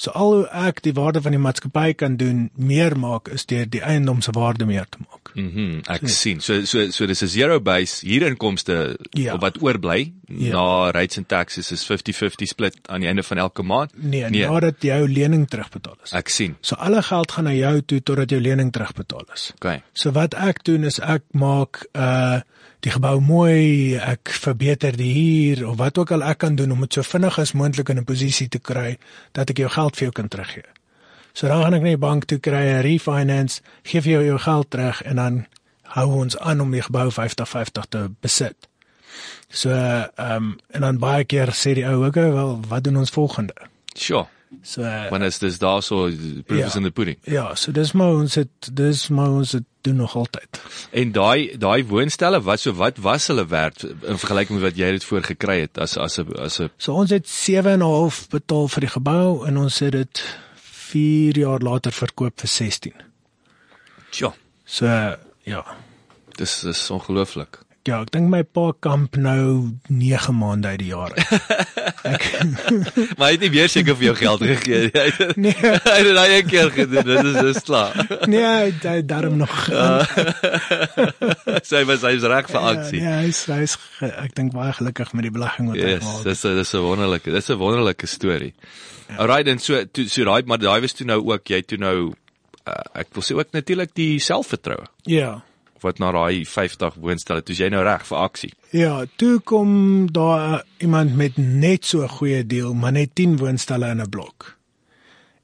[0.00, 3.66] So al hoe ek die waarde van die maatskappy kan doen meer maak is deur
[3.68, 5.32] die eiendom se waarde meer te maak.
[5.34, 6.40] Mhm, mm ek sien.
[6.40, 9.34] So so so dis 'n zero base huurinkomste Ja.
[9.34, 10.52] op wat oorbly Ja.
[10.52, 13.92] na rates and taxes is 50-50 split aan die einde van elke maand.
[13.94, 14.46] Nee, nee.
[14.46, 16.12] nadat jou lening terugbetaal is.
[16.12, 16.56] Ek sien.
[16.60, 19.52] So alle geld gaan na jou toe totdat jou lening terugbetaal is.
[19.54, 19.82] Okay.
[19.92, 22.40] So wat ek doen is ek maak uh
[22.80, 26.80] die gebou mooi, ek verbeter die huur of wat ook al ek kan doen om
[26.80, 28.98] dit so vinnig as moontlik in 'n posisie te kry
[29.32, 30.68] dat ek jou geld vir jou kan teruggee.
[31.32, 34.38] So dan gaan ek na die bank toe kry 'n refinance, gee vir jou jou
[34.38, 35.46] geld terug en dan
[35.82, 38.68] hou ons aan om die gebou 50-50 te besit.
[39.48, 43.10] So ehm um, en dan baie keer sê die ou, okay, wel, wat doen ons
[43.10, 43.54] volgende?
[43.94, 44.26] Sure.
[44.62, 46.10] So uh, Wanneer is dis daarso
[46.46, 46.78] proof is Ja.
[46.78, 47.18] in the pudding.
[47.24, 50.60] ja, so dis maar ons het dis maar ons het doen nog altyd.
[50.90, 54.90] En daai daai woonstelle, wat so wat was hulle werd in vergelyking met wat jy
[54.90, 57.82] dit voor gekry het as as 'n as 'n So ons het 7 en 'n
[57.82, 60.24] half betaal vir die gebou en ons het dit
[60.90, 62.92] 4 jaar later verkoop vir 16.
[64.10, 64.34] Tja,
[64.64, 64.86] So
[65.44, 65.64] ja.
[66.36, 67.58] dis is ongelooflik.
[67.88, 71.14] Ja, ek dink my pa kamp nou 9 maande uit die jaar.
[72.10, 72.24] uit.
[73.16, 74.90] Maar hy het nie weer seker vir jou geld gegee nie.
[75.00, 75.54] Hy Nee.
[75.56, 77.08] hy het dit een keer gedoen.
[77.08, 77.96] Dit is dis klaar.
[78.32, 79.54] nee, hy hy het daarom nog.
[79.72, 80.04] Ja,
[81.64, 83.00] Sy was hy's reg vir aksie.
[83.00, 85.88] nee, hy is, hy is ge- ek dink baie gelukkig met die belegging wat hy
[85.94, 86.30] Yes, gemaak het.
[86.30, 88.52] dis dis 'n wonderlike, dis 'n wonderlike storie.
[89.18, 92.12] Alright, en so toe so daai maar daai was toe nou ook jy toe nou
[92.68, 95.40] uh, ek wil sê ook natuurlik die selfvertroue Ja.
[95.82, 98.52] Wat na daai 50 woonstelle toe is jy nou reg vir aksie.
[98.76, 99.72] Ja, toe kom
[100.12, 104.08] daar uh, iemand met net so 'n goeie deal, maar net 10 woonstelle in 'n
[104.08, 104.56] blok.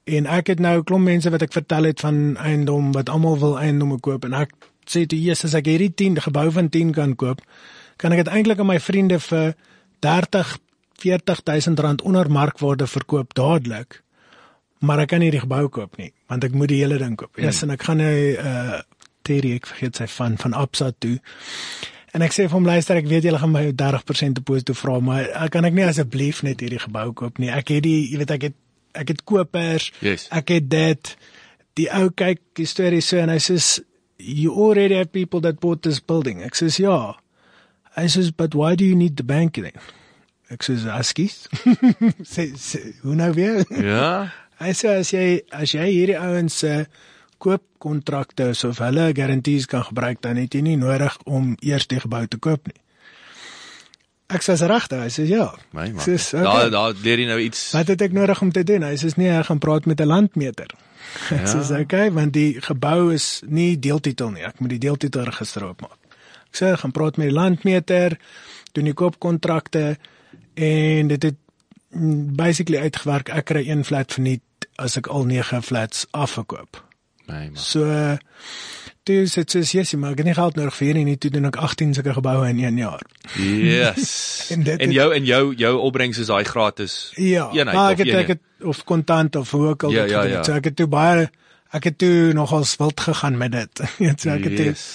[0.03, 3.39] En ek het nou 'n klomp mense wat ek vertel het van eiendom wat almal
[3.39, 4.51] wil eiendomme koop en ek
[4.85, 7.41] sê toe Jesus as ek hierdie 10 gebou van 10 kan koop,
[7.97, 9.55] kan ek dit eintlik aan my vriende vir
[9.99, 10.57] 30
[10.97, 14.01] 40000 rand onder markwaarde verkoop dadelik.
[14.79, 17.37] Maar ek kan nie die gebou koop nie, want ek moet die hele ding koop.
[17.37, 18.79] Ja, yes, en ek gaan nou uh
[19.27, 21.17] Terry, ek vergeet sy van van Absa toe.
[22.15, 25.27] En ek sê vir hom luister, ek weet julle gaan my 30% deposito vra, maar
[25.27, 27.51] eh, kan ek nie asseblief net hierdie gebou koop nie.
[27.53, 28.57] Ek het die, jy weet ek het
[28.97, 29.91] ek het kopers.
[30.01, 30.25] Yes.
[30.33, 31.13] Ek het dit.
[31.77, 33.59] Die ou kyk die storie so en hy sê
[34.17, 36.41] you already have people that bought this building.
[36.45, 37.17] Ek sê ja.
[37.97, 39.77] Hy sê but why do you need the bank then?
[40.49, 41.45] Ek sê askies.
[42.33, 43.61] sê sê hoe nou weer?
[43.83, 44.31] Ja.
[44.61, 46.87] Hy sê as jy as jy hierdie ouens se
[47.37, 51.99] koopkontrakte so of hulle garanties kan gebruik dan het jy nie nodig om eers die
[51.99, 52.81] gebou te koop nie.
[54.27, 55.45] Ek sê regtig, hy sê ja.
[55.71, 56.01] My man.
[56.03, 56.69] Ek sê, Daar okay.
[56.73, 57.61] daar leer jy nou iets.
[57.77, 58.83] Wat het ek nodig om te doen?
[58.83, 60.67] Hy sê nee, ek gaan praat met 'n landmeter.
[61.31, 61.61] Ek Ja.
[61.63, 64.43] sê okay, want die gebou is nie deeltitel nie.
[64.43, 65.95] Ek moet die deeltitel register oopmaak.
[66.51, 68.17] Ek sê ek gaan praat met die landmeter,
[68.73, 69.97] doen die koopkontrakte
[70.55, 71.35] en dit het
[72.35, 74.41] basically uitgewerk ek kry een flat verniet
[74.77, 76.83] as ek al 9 flats afverkoop.
[77.27, 77.59] My man.
[77.61, 77.85] So
[79.07, 81.47] toe sê sy sê maar ek het nie geld nodig vir hierdie nie, toe doen
[81.47, 83.03] ek 18 sulke geboue in 1 jaar.
[83.39, 84.11] Yes.
[84.53, 86.95] En dit en jou en jou jou opbrengs is daai gratis.
[87.15, 90.03] Ja, eenheid maar of ek het ek het of kontant of hoe ook al Ja,
[90.07, 90.43] dit ja, ja.
[90.47, 91.27] So ek het toe baie
[91.75, 93.83] ek het toe nogals wild gegaan met dit.
[94.21, 94.87] So ek het toe, Yes.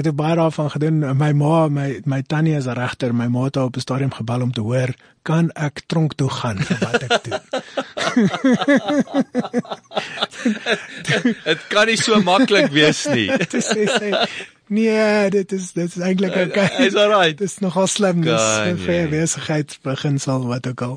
[0.00, 1.02] Ek het baie daarvan gedoen.
[1.16, 3.14] My ma, my my tannie is regter.
[3.14, 6.30] My ma het haar op 'n stadium gebel om te hoor kan ek tronk toe
[6.32, 7.40] gaan vir wat ek doen.
[11.44, 13.28] Dit kan nie so maklik wees nie.
[13.52, 14.12] Toe sê sy
[14.70, 16.86] nee, dit is dit is eintlik okay.
[16.86, 17.36] Is alright.
[17.38, 18.22] Dit is nogal slim.
[18.24, 18.76] Dis jy.
[18.86, 20.96] fair besigheidsbeginsel wat ook al.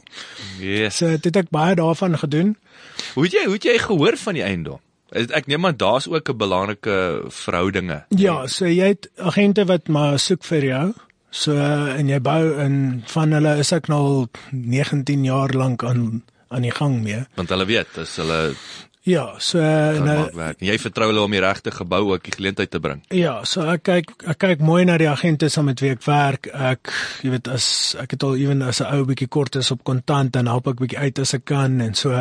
[0.62, 1.02] Yes.
[1.02, 2.56] So dit het ek baie daarvan gedoen.
[3.18, 4.80] Hoe het jy hoe het jy gehoor van die eiendom?
[5.14, 8.04] Ek neem aan daar's ook 'n belangrike verhoudinge.
[8.10, 10.94] Ja, so jy het agente wat maar soek vir jou.
[11.30, 11.58] So
[11.98, 16.24] en jy bou en van hulle is ek nou al 19 jaar lank aan
[16.54, 17.26] aan die gang mee.
[17.36, 18.54] Want hulle weet as hulle
[19.04, 20.62] Ja, so kan nou werk.
[20.62, 23.02] En jy vertrou hulle om die regte gebou ook die geleentheid te bring.
[23.12, 26.48] Ja, so ek kyk ek kyk mooi na die agente saam met wie ek werk.
[26.48, 26.94] Ek
[27.26, 27.68] jy weet as
[28.00, 30.80] ek het al ewen as 'n ou bietjie kort is op kontant dan help ek
[30.80, 32.16] bietjie uit as ek kan en so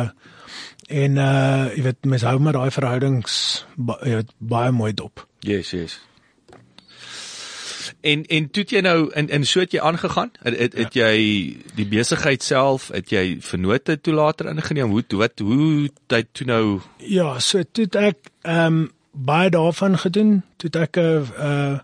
[0.89, 3.65] en uh jy weet mens hou maar daai verhoudings
[4.03, 5.27] jy weet baie mooi dop.
[5.39, 5.99] Yes, yes.
[8.03, 10.31] En en toe het jy nou in in so het jy aangegaan?
[10.43, 11.13] Het het, het jy
[11.77, 14.91] die besigheid self, het jy vennote toe later ingeneem?
[14.91, 16.65] Hoe wat hoe tyd toe nou
[16.97, 20.41] Ja, so toe het ek ehm um, baie daarvan gedoen.
[20.57, 21.79] Toe het ek 'n uh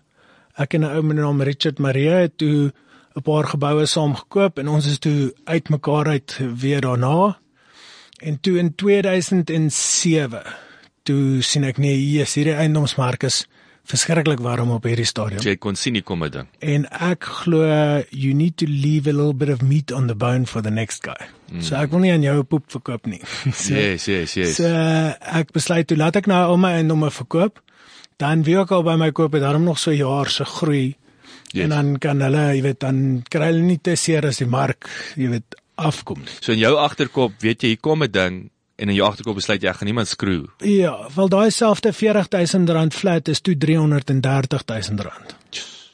[0.60, 2.72] ek en 'n ou met die naam Richard Marie het toe
[3.16, 7.38] 'n paar geboue saam gekoop en ons is toe uitmekaar uit weer daarna.
[8.18, 10.42] En toe in 2007
[11.02, 13.46] toe sien ek nee, hier is hierdie eiendomsmark is
[13.84, 15.42] verskriklik warm op hierdie stadium.
[15.42, 16.48] jy kon sien nie kom dit ding?
[16.60, 17.64] En ek glo
[18.10, 21.02] you need to leave a little bit of meat on the bone for the next
[21.02, 21.28] guy.
[21.50, 21.62] Mm.
[21.62, 23.20] So ek wil nie aan jou 'n poep verkoop nie.
[23.52, 24.56] so, Yes, yes, yes.
[24.56, 27.60] So ek besluit toe laat ek nou al my eiendomme verkoop.
[28.16, 30.96] Dan wie ook al by my koop het daarom nog so 'n jaar se groei.
[31.52, 31.64] Yes.
[31.64, 34.86] En dan kan hulle, jy weet, dan kry hulle nie te seer as die mark,
[35.16, 36.36] jy weet, afkom nie.
[36.40, 39.62] So in jou agterkop, weet jy, hier kom 'n ding en in jou agterkop besluit
[39.62, 40.48] jy ek gaan niemand skroe.
[40.64, 43.60] Ja, wel daai selfde R40000 flat is toe R330000.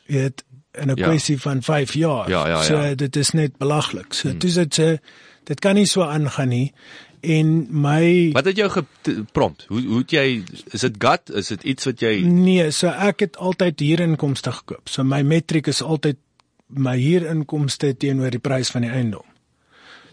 [0.07, 0.45] Jy weet,
[0.77, 1.07] in 'n Ja.
[1.09, 2.29] kwessie van 5 jaar.
[2.31, 2.95] Ja, ja, So ja.
[2.95, 4.13] dit is net belaglik.
[4.13, 4.39] So hmm.
[4.39, 5.01] dis dit se
[5.45, 6.73] dit kan nie so aangaan nie.
[7.21, 9.65] En my Wat het jou geprompt?
[9.69, 11.35] Hoe hoe het jy is dit gut?
[11.35, 14.89] Is dit iets wat jy Nee, so ek het altyd huurinkomste gekoop.
[14.89, 16.17] So my metriek is altyd
[16.67, 19.25] my huurinkomste teenoor die prys van die eiendom.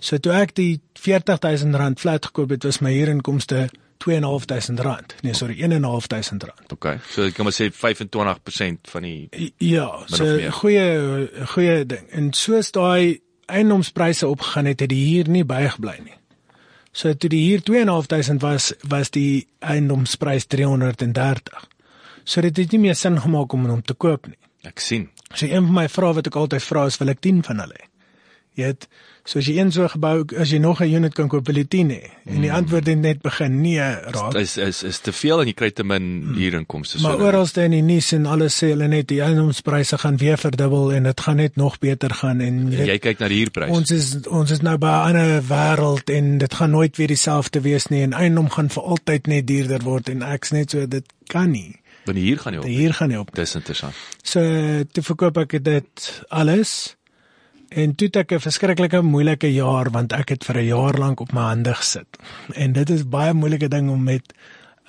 [0.04, 3.70] So toe ek die R40000 flat gekoop het, was my huurinkomste
[4.04, 5.16] R2.500.
[5.24, 6.74] Nee, sorry, R1.500.
[6.76, 6.98] Okay.
[7.10, 10.26] So ek kan maar sê 25% van die Ja, so.
[10.26, 12.10] 'n goeie goeie ding.
[12.12, 16.18] En soos daai eiendomspryse opgegaan het, het die huur nie bygebly nie.
[16.92, 21.68] So toe die huur 2.500 was, was die eiendomsprys 330.
[22.24, 24.38] So dit het nie meer sin gemaak om hom te koop nie.
[24.64, 25.10] ek sien.
[25.36, 27.76] So een van my vrae wat ek altyd vra is wil ek 10 van hulle
[27.76, 27.88] hê.
[28.54, 28.88] Jy weet,
[29.26, 31.64] so as jy een so gebou as jy nog 'n unit kan koop, wil jy
[31.66, 32.12] 10 hê.
[32.26, 34.36] En die antwoord het net begin nee raak.
[34.36, 37.82] Is is is te veel en jy kry te min huurinkomste Maar oralste in die
[37.82, 41.56] nuus en alles sê hulle net die eiendomspryse gaan weer verdubbel en dit gaan net
[41.56, 43.70] nog beter gaan en jy weet, jy kyk na die huurprys.
[43.70, 47.62] ons is ons is nou by 'n ander wêreld en dit gaan nooit weer dieselfde
[47.62, 51.06] wees nie en eiendom gaan vir altyd net duurder word en ek's net so dit
[51.28, 51.80] kan nie.
[52.06, 52.66] Want huur gaan nie op.
[52.66, 53.36] Huur gaan nie op.
[53.36, 53.94] Dis interessant.
[54.24, 54.40] So
[54.92, 56.96] toe verkoop ek dit alles.
[57.74, 61.20] En toe het ek 'n verskriklike moeilike jaar want ek het vir 'n jaar lank
[61.20, 62.18] op my hande gesit.
[62.54, 64.34] En dit is baie moeilike ding om met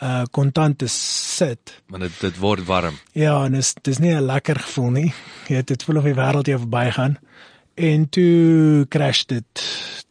[0.03, 1.81] uh kontant te sit.
[1.89, 2.99] Want dit dit word warm.
[3.13, 5.15] Ja, en dis dis nie 'n lekker gevoel nie.
[5.47, 7.19] Jy weet dit voel of die wêreld jou verbygaan.
[7.75, 9.63] En toe crash dit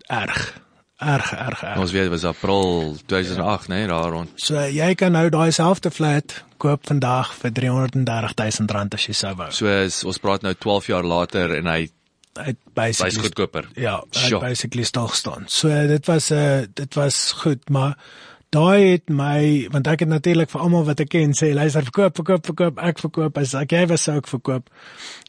[0.08, 0.62] erg.
[0.98, 1.80] Erg, erg, erg.
[1.80, 4.30] Ons weet dit was April 2008, né, nee, daar rond.
[4.36, 9.14] So jy kan nou daai selfde flat koop vandag vir 330 000 rand as jy
[9.14, 9.52] sou wou.
[9.52, 11.90] So is, ons praat nou 12 jaar later en hy
[12.34, 13.67] Hy's basically goedkoper.
[13.78, 15.43] Ja, hy het basically stil gestaan.
[15.48, 17.98] So dit was 'n uh, dit was goed, maar
[18.50, 22.15] daai het my want ek het natuurlik vir almal wat ek ken sê luister verkoop,
[22.15, 24.69] verkoop, verkoop, ek verkoop as ek jy was sou ek verkoop.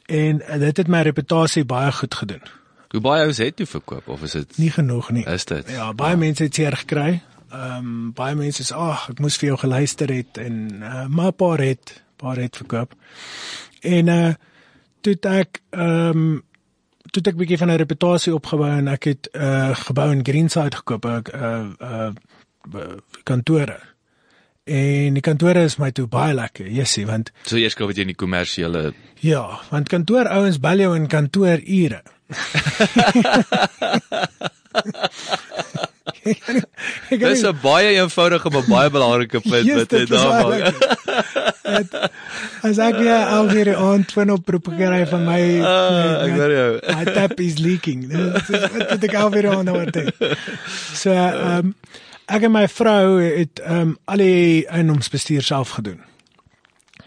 [0.07, 2.43] En uh, dit het my reputasie baie goed gedoen.
[2.90, 5.25] Hoe baie ouens het toe verkoop of is dit Nie genoeg nie.
[5.27, 5.71] is dit?
[5.71, 7.23] Ja, baie mense het seer gekry.
[7.51, 11.33] Ehm um, baie mense sê ag, ek moes vir jou geluister het en uh, maar
[11.33, 12.95] 'n paar het, paar het verkoop.
[13.83, 14.35] En uh
[15.01, 16.43] toe ek ehm um,
[17.11, 20.12] toe het ek 'n bietjie van 'n reputasie opgebou en ek het 'n uh, gebou
[20.12, 22.11] in Greenside gekoop, 'n uh, uh,
[22.75, 22.81] uh,
[23.23, 23.81] kantore.
[24.64, 28.03] En die kantore is my toe baie lekker, jessie, want So eers gou wat jy
[28.03, 32.03] in die kommersiële ja, want kantoouens bel jou in kantoorure.
[36.25, 36.65] Ek
[37.11, 40.75] ek Dis 'n baie eenvoudige maar baie belangrike punt Yes, wat jy daar maak.
[41.65, 42.11] Het-
[42.65, 46.73] As ek ja al weer aan twin oproepe kry van my ek my- hoor jou.
[46.97, 48.09] My tap is leaking.
[48.09, 50.11] Dit is wat ek al weer aan nou ding.
[50.95, 51.75] So ehm um,
[52.27, 56.01] ek en my vrou het ehm um, al die eiendomsbestuur self gedoen.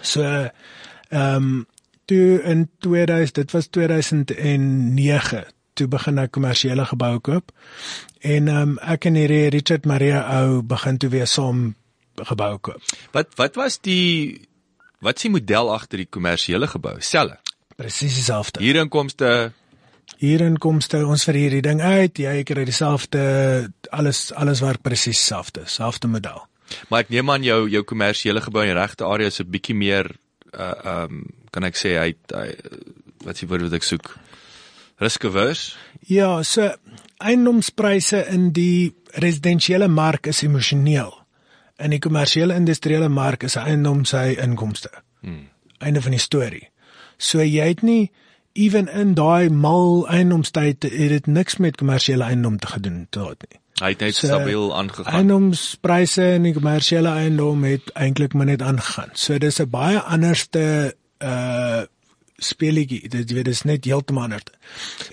[0.02, 1.66] So ehm um,
[2.06, 5.46] toe in 2000 dit was 2009
[5.78, 7.54] toe begin ek kommersiële geboue koop.
[8.22, 11.76] En ehm um, ek en hierdie Richard Maria ou begin toe weer saam
[12.18, 12.98] gebou koop.
[13.14, 14.48] Wat wat was die
[15.06, 16.98] wat is die model agter die kommersiële gebou?
[17.00, 17.38] Selle.
[17.78, 18.64] Presies dieselfde.
[18.64, 19.54] Huurinkomste
[20.18, 23.24] Huurinkomste, ons verhuur die ding uit, jy kry dieselfde
[23.94, 26.40] alles alles werk presies dieselfde, selfde model.
[26.90, 29.76] Maar ek neem aan jou jou kommersiële gebou in die regte area is 'n bietjie
[29.76, 30.10] meer
[30.54, 32.48] uh um kan ek sê hy hy
[33.26, 34.18] wat is die woord wat ek soek?
[34.98, 35.76] Risk averse.
[36.00, 36.72] Ja, so
[37.18, 41.14] eiendomspryse in die residensiële mark is emosioneel.
[41.78, 44.90] In die kommersiële industriële mark is eiendom sy inkomste.
[45.22, 45.50] Hmm.
[45.78, 46.66] Einde van die storie.
[47.18, 48.12] So jy het nie
[48.58, 53.60] ewen in daai mal eiendomstyd het dit niks met kommersiële eiendom te gedoen tot nie.
[53.78, 55.20] Hy het net so, stabiel aangegaan.
[55.20, 59.14] Eiendomspryse in die kommersiële eiendom het eintlik maar net aangegaan.
[59.14, 61.86] So dis 'n baie anderste uh
[62.38, 63.02] speletjie.
[63.10, 64.44] Dit weet is net heeltemal anders.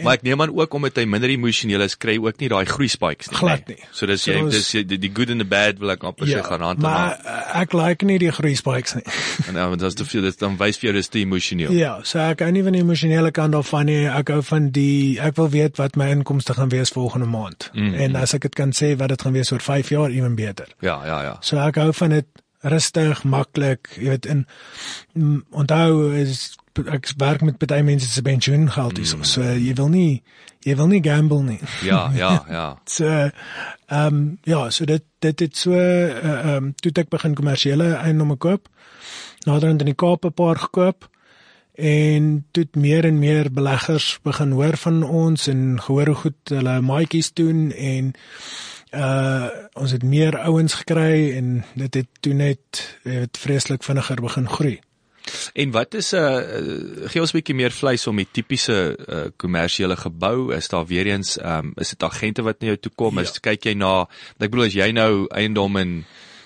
[0.02, 2.88] Maar ek neem aan ook omdat hy minder emosioneel is, kry ook nie daai groei
[2.92, 3.38] spikes nie.
[3.38, 3.78] Glad nie.
[3.96, 6.46] So dis jy dis die, die good and the bad wil ek amper ja, sê
[6.48, 7.24] gaan hand aan hand.
[7.24, 9.04] Maar uh, ek like nie die groei spikes nie.
[9.48, 11.74] en nou want as jy dit dan wys vir jou dis te emosioneel.
[11.76, 14.02] Ja, so ek hou nie van die emosionele kant daarvan nie.
[14.10, 17.70] Ek hou van die ek wil weet wat my inkomste gaan wees volgende maand.
[17.72, 18.00] Mm -hmm.
[18.04, 20.68] En as ek dit kan sê wat dit gaan wees oor 5 jaar, ewen beter.
[20.80, 21.36] Ja, ja, ja.
[21.40, 22.26] So ek hou van dit
[22.64, 24.46] rustig, maklik, jy weet in
[25.52, 29.24] onthou is ek werk met baie mense se pensioen geld hier mm.
[29.24, 30.22] so jy wil nie
[30.66, 35.40] jy wil nie gamble nie ja ja ja so ehm um, ja so dit dit
[35.40, 38.68] het so eh, ehm uh, um, toe ek begin kommersiële eiendomme koop
[39.44, 41.08] nader in die Kaap 'n paar gekoop
[41.74, 46.80] en toe meer en meer beleggers begin hoor van ons en gehoor hoe goed hulle
[46.80, 48.14] maatjies doen en
[48.94, 54.48] uh ons het meer ouens gekry en dit het toe net het vreeslik vinniger begin
[54.48, 54.80] groei.
[55.52, 58.96] En wat is 'n uh, uh, gee ons 'n bietjie meer vleis om die tipiese
[58.96, 62.76] uh, kommersiële uh, gebou is daar weer eens um, is dit agente wat na jou
[62.76, 63.20] toe kom ja.
[63.20, 64.06] as kyk jy na
[64.38, 66.04] ek bedoel as jy nou eiendom in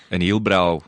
[0.09, 0.81] in Hielbrau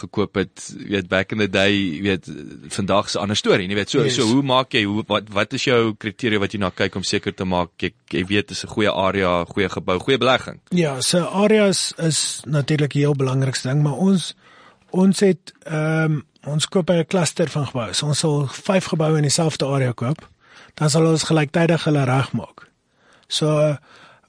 [0.00, 2.28] gekoop het weet back in the day weet
[2.68, 4.16] vandag se ander storie jy weet so yes.
[4.18, 7.06] so hoe maak jy hoe wat wat is jou kriteria wat jy na kyk om
[7.06, 11.00] seker te maak jy, jy weet is 'n goeie area goeie gebou goeie belegging ja
[11.00, 14.34] so areas is natuurlik heel belangrikste ding maar ons
[14.90, 17.92] ons het ehm um, ons koop 'n kluster van geboue.
[17.92, 20.28] So ons sal 5 geboue in dieselfde area koop.
[20.74, 22.68] Dan sal ons gelyktydig hulle regmaak.
[23.28, 23.76] So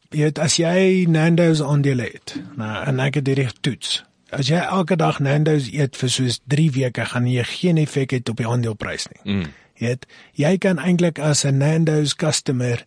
[0.10, 4.04] jy weet as jy Nando's aandeel het, nou en ek het dit toets.
[4.32, 8.22] As jy elke dag Nando's eet vir soos 3 weke, gaan jy geen effek hê
[8.30, 9.34] op die aandeleprys nie.
[9.34, 9.50] Mm.
[9.82, 12.86] Jy weet, jy kan eintlik as 'n Nando's customer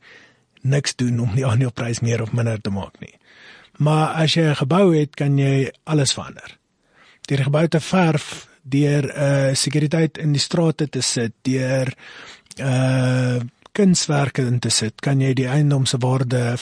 [0.63, 3.15] niks doen om die aandeleprys meer of minder te maak nie.
[3.77, 6.59] Maar as jy 'n gebou het, kan jy alles verander.
[7.27, 11.93] Die gebou te verf deur uh sekuriteit in die strate te sit, deur
[12.61, 13.41] uh
[13.75, 16.57] kunswerke in te sit, kan jy die eiendom se waarde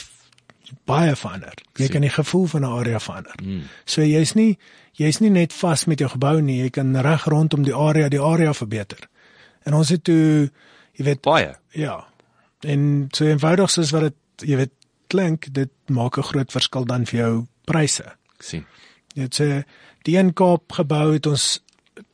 [0.88, 1.58] baie verander.
[1.76, 3.36] Jy kan die gevoel van 'n area verander.
[3.42, 3.68] Mm.
[3.84, 4.58] So jy's nie
[4.92, 8.20] jy's nie net vas met jou gebou nie, jy kan reg rondom die area die
[8.20, 9.08] area verbeter.
[9.64, 10.50] En ons het toe
[10.92, 11.54] jy weet baie.
[11.70, 12.04] Ja.
[12.60, 14.72] En so eenvoudig soos wat dit jy weet
[15.06, 18.04] klink, dit maak 'n groot verskil dan vir jou pryse.
[18.38, 18.66] Ek sien.
[19.14, 19.64] Dit sê
[20.02, 21.60] die een Kaap gebou het ons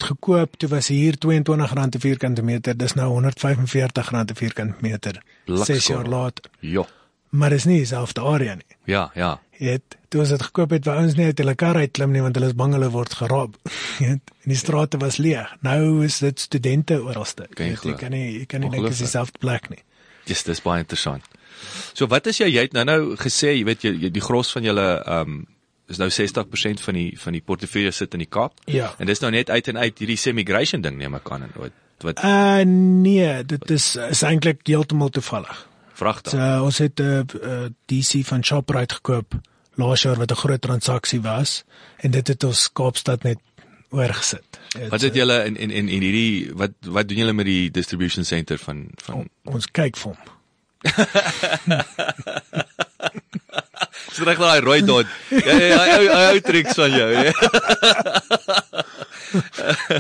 [0.04, 5.22] gekoop toe was hier R22 per vierkante meter dis nou R145 per vierkante meter.
[5.46, 6.86] 6 jaar later ja
[7.28, 8.76] maar dis nie dieselfde area nie.
[8.84, 9.40] Ja ja.
[9.58, 12.22] Het toe ons dit gekoop het wou ons nie uit hulle kar uit klim nie
[12.24, 13.58] want hulle is bang hulle word gerob
[13.98, 15.50] het en die strate was leeg.
[15.66, 17.48] Nou is dit studente oralste.
[17.58, 19.82] Jy kan nie jy kan nie dink dis dieselfde plek nie.
[20.28, 21.26] Dis dis baie interessant.
[21.92, 24.66] So wat is jy jy het nou nou gesê jy weet jy die gros van
[24.68, 25.46] julle ehm um,
[25.88, 28.60] is nou 60% van die van die portefeulje sit in die Kaap.
[28.64, 28.92] Ja.
[28.98, 31.76] En dis nou net uit en uit hierdie semigration ding neem ek aan en wat
[32.04, 35.64] wat Uh nee, dit is is eintlik heeltemal toevallig.
[35.98, 36.36] Vragtig.
[36.36, 39.40] So ons het 'n uh, uh, DC van Shoprite gekoop
[39.74, 41.64] laas jaar wat 'n groot transaksie was
[41.96, 43.38] en dit het ons Kaapstad net
[43.90, 44.60] oorgesit.
[44.88, 48.58] Wat het julle in in in hierdie wat wat doen julle met die distribution center
[48.58, 50.36] van van o, ons kyk vir hom.
[54.08, 55.06] Dis reg daai rooi dot.
[55.30, 57.10] Ja ja, hy hy hou triks van jou.
[57.12, 57.32] Ja.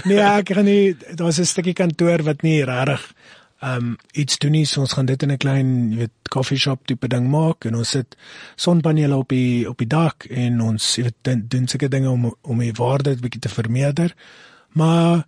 [0.08, 3.12] nee, ek gaan nie daar's 'n stukkie kantoor wat nie regtig
[3.60, 4.66] um iets doen nie.
[4.66, 7.74] So ons gaan dit in 'n klein, jy weet, coffee shop tipe ding maak en
[7.74, 8.16] ons sit
[8.56, 12.58] sonpanele op die op die dak en ons jy weet doen sulke dinge om om
[12.58, 14.14] die waarde 'n bietjie te vermeerder.
[14.72, 15.26] Maar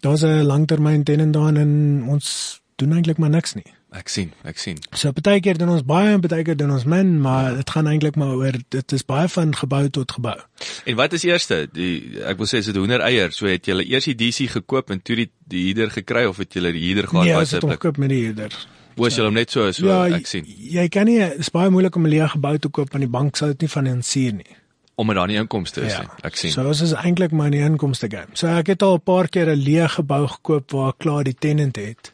[0.00, 3.74] daar's 'n langtermyn tenant daar en ons doen eintlik maar niks nie.
[3.94, 4.80] Ek sien, ek sien.
[4.98, 7.86] So baie keer doen ons baie en baie keer doen ons min, maar dit gaan
[7.86, 10.34] eintlik maar oor dit is baie van gebou tot gebou.
[10.90, 11.60] En wat is eerste?
[11.70, 13.30] Die ek wil sê is dit hoender eier.
[13.36, 16.58] So het jy eers die DC gekoop en toe die die huurder gekry of het
[16.58, 17.60] jy die huurder gehad nee, wat se?
[17.60, 18.58] Nee, ek het gekoop met die huurder.
[18.94, 20.50] Hoe is jy hom net so so ja, ek sien.
[20.74, 23.38] Jy kan nie is baie moeilik om 'n leë gebou te koop want die bank
[23.38, 24.58] sal dit nie finansier nie
[24.94, 26.06] om met daai inkomste te sien.
[26.06, 26.18] Ja.
[26.22, 26.52] Ek sien.
[26.54, 28.30] So dit is eintlik my inkomste game.
[28.34, 31.76] So ek het al 'n paar keer 'n leë gebou gekoop waar klaar die tenant
[31.76, 32.12] het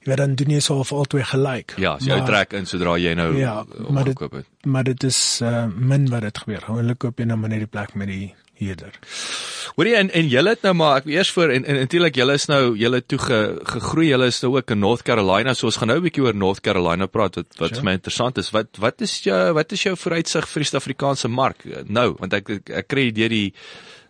[0.00, 1.74] jy weet dan doen jy so of albei gelyk.
[1.76, 4.46] Ja, as jy maar, trek in sodra jy nou ja, maar dit, het.
[4.64, 6.64] Maar dit is uh, min wat dit gebeur.
[6.70, 8.30] Gewoonlik koop jy nou maar net die plek met die
[8.60, 8.96] huurder.
[9.76, 12.48] Hoorie en en julle het nou maar ek eers voor en en natuurlik julle is
[12.50, 13.38] nou julle toe ge,
[13.74, 16.34] gegroei julle is nou ook in North Carolina so ons gaan nou 'n bietjie oor
[16.34, 17.84] North Carolina praat wat wat sure.
[17.84, 21.64] my interessant is wat wat is jou wat is jou vooruitsig vir die Suid-Afrikaanse mark
[21.86, 23.54] nou want ek ek, ek kry deur die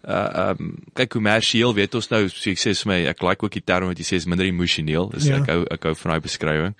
[0.04, 3.58] uh um kyk kommersieel weet ons nou so ek sê vir my ek like ook
[3.58, 5.40] die term wat jy sê is minder emosioneel is ja.
[5.40, 6.74] ek hou ek hou van daai beskrywing.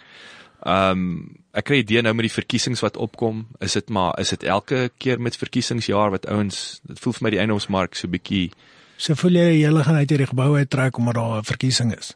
[0.65, 1.05] Um
[1.53, 4.91] ek kry idee nou met die verkiesings wat opkom, is dit maar is dit elke
[4.99, 8.51] keer met verkiesingsjaar wat ouens dit voel vir my die eiendomsmark so bietjie
[9.01, 12.13] So voel jy julle gaan uit hierdie gebou uittrek omdat daar 'n verkiesing is.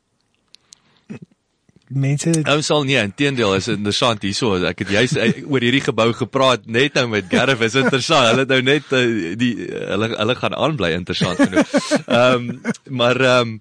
[1.93, 4.55] Mense Ou sal nie, inteendeel is interessant hierso.
[4.65, 7.61] Ek het juist eh, oor hierdie gebou gepraat net nou met Gareth.
[7.67, 8.31] Is interessant.
[8.31, 11.75] Hulle het nou net uh, die hulle hulle gaan aanbly interessant genoeg.
[12.05, 13.61] Ehm um, maar ehm um,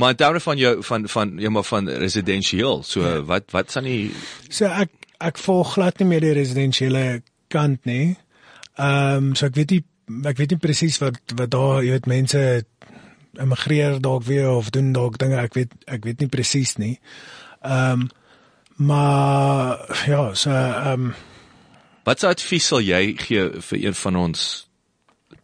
[0.00, 2.82] maar in terme van jou van van ja maar van residensieel.
[2.82, 3.20] So ja.
[3.28, 4.14] wat wat s'n die
[4.48, 4.90] So ek
[5.20, 7.22] ek volg glad nie meer die residensiële
[7.52, 8.16] kant nie.
[8.80, 9.84] Ehm um, so ek weet nie
[10.28, 12.40] ek weet nie presies wat wat daar jy weet mense
[13.40, 16.96] immigreer dalk weer of doen dalk dinge ek weet ek weet nie presies nie.
[17.62, 18.10] Ehm um,
[18.76, 21.14] maar ja, so ehm um,
[22.04, 24.68] wat sou advies sal jy gee vir een van ons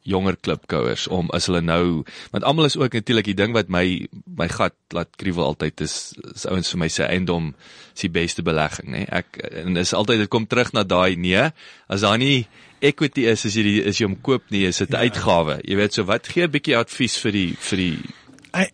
[0.09, 2.03] jonger klipkouers om as hulle nou
[2.33, 4.09] want almal is ook natuurlik die ding wat my
[4.41, 7.53] my gat laat kriewel altyd is, is ouens vir my sê eindom
[7.95, 11.45] is die beste belegging nê ek en is altyd dit kom terug na daai nee
[11.87, 12.49] as daar nie
[12.81, 15.07] equity is as jy die, is jy om koop nie, is dit 'n ja.
[15.07, 15.61] uitgawe.
[15.65, 17.99] Jy weet so wat gee 'n bietjie advies vir die vir die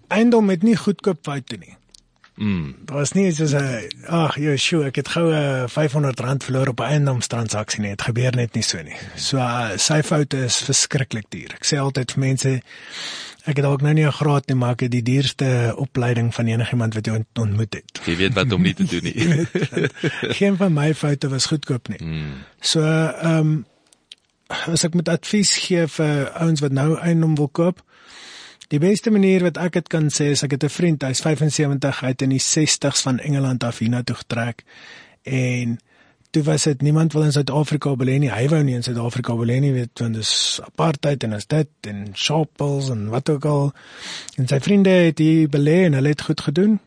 [0.09, 1.77] eiendom met nie goedkoop foute nie.
[2.35, 2.75] Mm.
[2.85, 6.81] Daar was nie soos 'n ag, jy sjoe, ek het gou 'n R500 verloor op
[6.81, 7.91] 'n eiendomstransaksie nie.
[7.91, 8.97] Dit gebeur net nie so nie.
[9.17, 11.55] So uh, sy foute is verskriklik duur.
[11.55, 12.63] Ek sê altyd vir mense
[13.45, 16.47] ek het dalk nou nie 'n graad nie, maar ek het die duurste opleiding van
[16.47, 18.01] enigiemand wat jy ontmoet het.
[18.05, 19.47] Jy weet wat om nie te doen nie.
[20.39, 22.03] Geen van my foute was goedkoop nie.
[22.03, 22.45] Mm.
[22.61, 23.67] So ehm um,
[24.49, 27.83] as ek met advies gee vir ouens wat nou eiendom wil koop,
[28.69, 32.01] die beste manier wat ek dit kan sê is ek het 'n vriend, hy's 75,
[32.01, 34.65] hy het in die 60s van Engeland af hiernatoe getrek
[35.23, 35.79] en
[36.35, 38.31] toe was dit niemand wil in Suid-Afrika belê nie.
[38.31, 42.09] Hy wou nie in Suid-Afrika belê nie, weet want dis apartheid en is dit en
[42.15, 43.73] shoppels en wat ook al.
[44.37, 46.81] En sy vriende het hier belê en hulle het goed gedoen,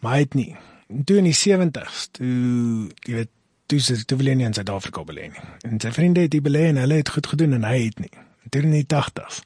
[0.00, 0.56] maar hy het nie.
[0.88, 3.34] En toe in die 70s, toe jy weet
[3.68, 5.44] toe sy toe wil nie in Suid-Afrika belê nie.
[5.68, 8.14] En sy vriende het die belê en hulle het goed gedoen en hy het nie.
[8.48, 9.40] Toe in die 80s.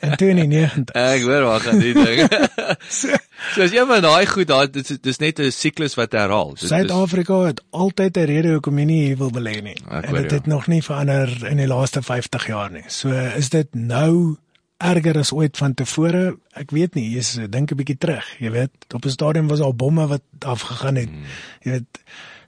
[0.00, 0.94] en toe in die 90s.
[1.12, 2.22] Ek weet wat gaan die ding.
[2.98, 6.54] so as jy maar daai goed daar dis dis net 'n siklus wat herhaal.
[6.56, 9.78] Suid-Afrika het altyd 'n rede hoekom jy nie wil belê nie.
[9.88, 12.84] Ek en dit het, het nog nie verander in die laaste 50 jaar nie.
[12.88, 14.36] So is dit nou
[14.82, 16.36] erger as ooit van tevore.
[16.58, 19.74] Ek weet nie, jy's dink 'n bietjie terug, jy weet, op 'n stadium was al
[19.74, 21.08] bomme wat afgegaan het.
[21.08, 21.24] Hmm.
[21.62, 22.02] Jy weet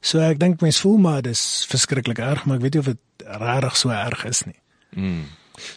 [0.05, 3.27] So ek dink mense voel maar dis verskriklik erg, maar ek weet nie of dit
[3.41, 4.59] regtig so erg is nie.
[5.01, 5.25] Mm.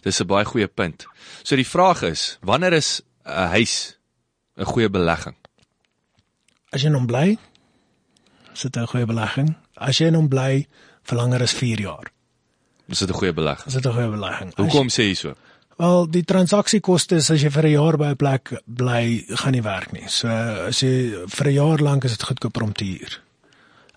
[0.01, 1.05] Dis 'n baie goeie punt.
[1.43, 3.97] So die vraag is, wanneer is 'n huis
[4.57, 5.35] 'n goeie belegging?
[6.71, 7.37] As jy hom bly,
[8.53, 9.55] is dit 'n goeie belegging.
[9.75, 10.67] As jy hom bly
[11.03, 12.11] vir langer as 4 jaar,
[12.87, 13.67] is dit 'n goeie belegging.
[13.67, 14.55] Is dit 'n goeie belegging?
[14.55, 15.35] Hoekom sê jy so?
[15.77, 19.91] Wel, die transaksiekoste as jy vir 'n jaar by 'n plek bly, gaan nie werk
[19.91, 20.07] nie.
[20.07, 23.21] So as jy vir 'n jaar lank is dit goedkoper om te huur.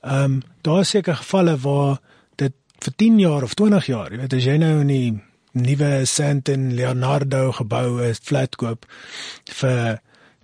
[0.03, 1.99] Ehm um, daar is seker gevalle waar
[2.37, 5.21] dit vir 10 jaar of 20 jaar, jy weet as jy nou in die
[5.53, 8.87] nuwe Santon Leonardo gebou is flat koop
[9.61, 10.01] vir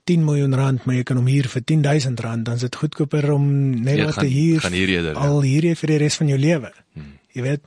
[0.06, 3.26] 10 miljoen rand, maar jy kan hom huur vir 10000 rand, dan is dit goedkoper
[3.34, 3.46] om
[3.82, 4.60] net wat te huur.
[4.62, 5.18] Gaan hier eerder.
[5.18, 6.70] Al hier vir die res van jou lewe.
[6.94, 7.16] Hmm.
[7.34, 7.64] Jy weet,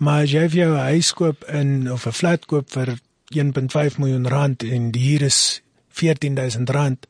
[0.00, 2.96] maar as jy vir jou 'n huis koop in of 'n flat koop vir
[3.36, 5.60] 1.5 miljoen rand en die huur is
[5.92, 7.06] 14000 rand,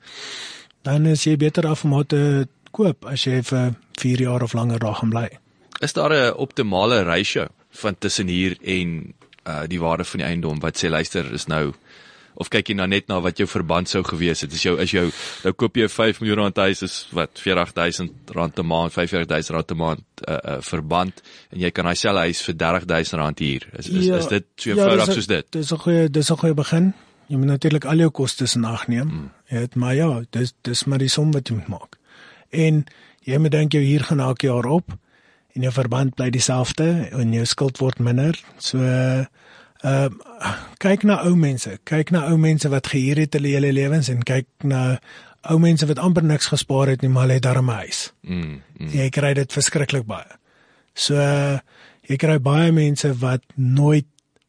[0.82, 4.78] dan is jy beter af om te koop as jy vir 4 jaar of langer
[4.78, 5.28] daar gaan bly.
[5.80, 9.14] Is daar 'n optimale ratio van tussen hier en
[9.48, 11.72] uh die waarde van die eiendom wat sê luister is nou
[12.34, 14.52] of kyk jy nou net na wat jou verband sou gewees het.
[14.52, 15.04] Is jou is jou
[15.44, 19.70] nou koop jy 5 miljoen rand huis is wat 40000 rand 'n maand, 45000 rand
[19.70, 21.22] 'n maand uh, uh, verband
[21.52, 23.68] en jy kan daai selfe huis vir 30000 rand huur.
[23.78, 25.46] Is is, ja, is dit so ja, eenvoudig soos dit?
[25.50, 26.94] Dis 'n goeie dis 'n goeie begin.
[27.28, 29.08] Jy moet natuurlik al jou kostes in ag neem.
[29.08, 29.30] Hmm.
[29.48, 31.98] Ja, maar ja, dis dis maar die som wat jy moet maak
[32.54, 32.84] en
[33.26, 34.94] jy moet dink jou huur gaan elke jaar op
[35.54, 38.38] en jou verband bly dieselfde en jou skuld word minder.
[38.58, 39.28] So ehm
[39.84, 44.08] uh, kyk na ou mense, kyk na ou mense wat gehuur het hulle hele lewens
[44.08, 44.98] en kyk na
[45.52, 48.12] ou mense wat amper niks gespaar het nie maar hulle het darm 'n huis.
[48.22, 48.88] Mm, mm.
[48.88, 50.38] Jy kry dit verskriklik baie.
[50.94, 51.58] So uh,
[52.08, 54.06] jy kry baie mense wat nooit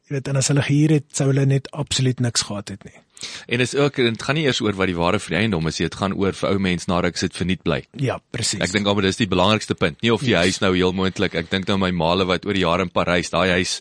[0.08, 3.00] jy weet en as hulle gehuur het, sou hulle net absoluut niks gehad het nie.
[3.48, 5.78] En is ook dit gaan nie eers oor wat die ware vir die eiendom is,
[5.78, 7.84] dit gaan oor vir ou mense nadat ek sit verniet bly.
[8.02, 8.62] Ja, presies.
[8.62, 10.02] Ek dink almal dis die belangrikste punt.
[10.04, 10.44] Nie of die yes.
[10.46, 13.32] huis nou heel moontlik, ek dink nou my maale wat oor die jare in Parys,
[13.34, 13.80] daai huis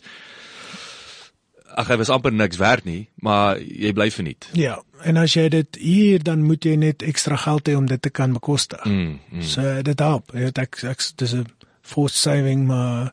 [1.75, 4.47] ag hy was amper niks werd nie, maar jy bly verniet.
[4.55, 8.01] Ja, en as jy dit hier dan moet jy net ekstra geld hê om dit
[8.01, 8.83] te kan bekostig.
[8.87, 9.45] Mm, mm.
[9.45, 10.31] So dit help.
[10.33, 11.45] Jy weet ek ek dis 'n
[11.85, 13.11] forced saving maar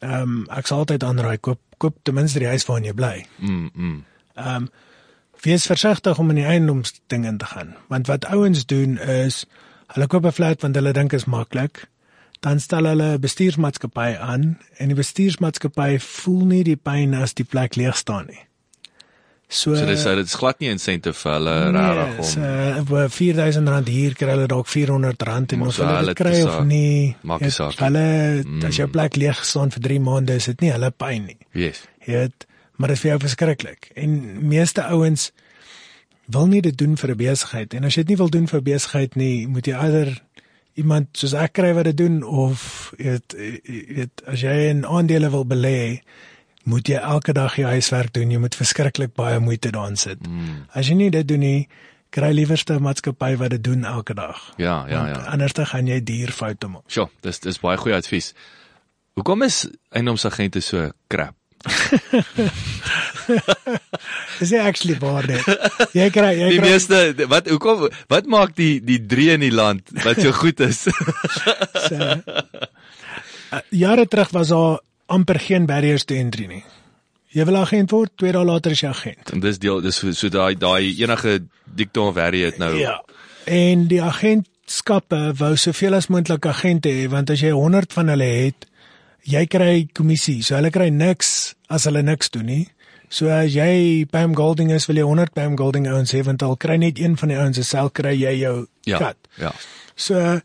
[0.00, 3.26] ehm um, ek sal altyd aanraai koop koop ten minste die huis waarin jy bly.
[3.38, 4.04] Mm, mm.
[4.36, 4.68] Ehm um,
[5.44, 9.44] wees versigtig om in die eiendomsding in te gaan, want wat ouens doen is
[9.94, 11.86] hulle koop 'n flat want hulle dink is maklik.
[12.40, 17.44] Dan stel hulle 'n bestuursmaatskappy aan en die bestuursmaatskappy voel nie die pyn as die
[17.44, 18.40] plek leeg staan nie.
[19.48, 23.08] So, so dis dit is glad nie insentive vir hulle nee, regtig om so, uh,
[23.08, 26.42] 4000 rand hier kry hulle dalk 400 rand en Maar ons hulle hulle dit kry
[26.42, 27.16] of nie.
[27.22, 27.76] Maak nie saak.
[27.78, 28.64] Hulle Mm.
[28.64, 31.36] as jou plek leeg staan vir 3 maande is dit nie hulle pyn nie.
[31.52, 31.82] Yes.
[32.06, 32.46] Jy weet,
[32.76, 33.90] maar dit is vir jou verskriklik.
[33.94, 34.14] En
[34.48, 35.32] meeste ouens
[36.26, 38.60] wil nie dit doen vir 'n besigheid en as jy dit nie wil doen vir
[38.60, 40.22] 'n besigheid nie, moet jy eider
[40.74, 44.84] iemand soos ek kry wat dit doen of jy weet, jy weet as jy in
[44.86, 46.00] aandele wil belê,
[46.64, 48.30] moet jy elke dag jou huiswerk doen.
[48.30, 50.26] Jy moet verskriklik baie moeite daarin sit.
[50.26, 50.64] Mm.
[50.72, 51.68] As jy nie dit doen nie,
[52.14, 54.52] kry liewerste 'n maatskappy wat dit doen elke dag.
[54.56, 55.22] Ja, ja, Want ja.
[55.22, 56.82] Anders dan gaan jy duur foute maak.
[56.86, 58.34] Sjoe, dis dis baie goeie advies.
[59.14, 61.34] Hoekom is eiendomsagente so krap?
[64.38, 65.40] Dis actually waar nie.
[65.96, 69.54] Jy kry jy Die kry meeste wat hoekom wat maak die die drie in die
[69.54, 70.84] land wat so goed is?
[71.88, 71.98] so,
[73.54, 76.64] uh, jare terug was daar amper geen barriers to entry nie.
[77.34, 79.32] Jy wil agent word, 2 dae later is jy agent.
[79.34, 82.70] en dis deel dis so, so daai daai enige dikton varie het nou.
[82.78, 83.00] Ja.
[83.50, 88.30] En die agentskappe wou soveel as moontlik agente hê want as jy 100 van hulle
[88.44, 88.68] het,
[89.24, 90.42] jy kry kommissie.
[90.42, 92.68] So hulle kry niks as hulle niks doen nie.
[93.08, 96.56] So as jy Pam Golding is, wil jy 100 Pam Golding ouens hê want al
[96.56, 98.98] kry net een van die ouens se sel kry jy jou Ja.
[98.98, 99.16] cut.
[99.38, 99.52] Ja.
[99.96, 100.40] So ehm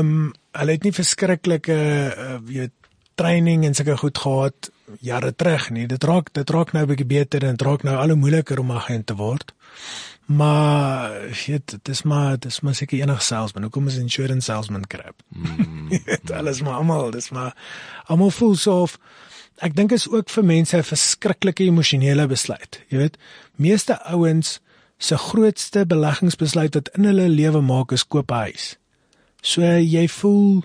[0.00, 1.74] um, hulle het nie verskriklike
[2.16, 2.72] uh, weet
[3.16, 4.70] training en sulke goed gehad
[5.04, 5.86] jare terug nie.
[5.86, 8.58] Dit raak dit raak nou 'n bietjie beter en dit raak nou al hoe moeiliker
[8.60, 9.52] om agent te word.
[10.26, 13.62] Maar weet dit is maar dis maar seker enig salesman.
[13.62, 15.22] Hoekom is insurance salesman krap?
[15.28, 17.54] Mm, Dit alles maar almal, dis maar
[18.06, 18.98] almal voel so of
[19.64, 22.82] ek dink is ook vir mense 'n verskriklike emosionele besluit.
[22.88, 23.16] Jy weet,
[23.56, 24.60] meeste ouens
[24.98, 28.76] se grootste beleggingsbesluit wat in hulle lewe maak is koop 'n huis.
[29.40, 30.64] So jy voel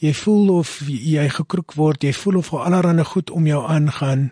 [0.00, 4.30] jy voel of jy gekroek word, jy voel of allerlei goed om jou aangaan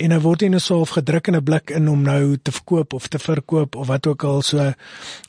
[0.00, 2.52] en dan word jy net so half gedruk in 'n blik in om nou te
[2.52, 4.42] verkoop of te verkoop of wat ook al.
[4.42, 4.72] So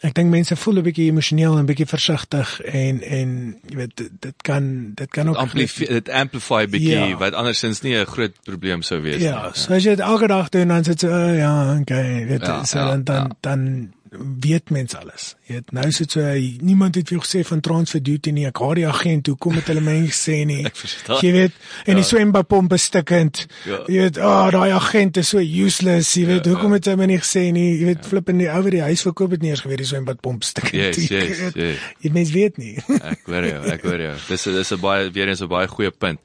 [0.01, 4.11] ek dink mense voel 'n bietjie emosioneel en bietjie versigtig en en jy weet dit,
[4.19, 7.17] dit kan dit kan ook Amplify dit amplify bietjie Ja.
[7.17, 9.51] wat andersins nie 'n groot probleem sou wees Ja, nie.
[9.53, 12.47] so as jy dit elke dag doen dan sit jy uh, ja, okay, weet Ja,
[12.57, 13.29] ja, so ja, dan dan, ja.
[13.41, 15.35] dan weet mens alles.
[15.47, 18.45] Jy weet nou sit so uh, niemand het vir jou gesê van transfer duty nie.
[18.45, 20.61] Ek haat die agent, hoekom het hulle my nie gesê nie?
[20.69, 21.19] Ek verstaan.
[21.25, 21.51] Jy weet,
[21.85, 21.95] en Ja.
[21.99, 23.45] die swembadpomp is stikkend.
[23.65, 23.79] Ja.
[23.87, 26.13] Jy weet, ah, oh, daai agent is so useless.
[26.15, 27.77] Jy weet, Ja, hoekom het hy my nie gesê nie?
[27.79, 30.43] Jy weet, flip in die ou die huis verkoop het nie eens geweet die swembadpomp
[30.43, 30.73] stikkend.
[30.73, 31.79] Yes, yes, yes.
[32.05, 32.75] Jy mens weet nie.
[33.13, 34.13] Ek hoor jou, ek hoor jou.
[34.29, 36.19] Dis dis 'n baie weer eens 'n baie goeie punt.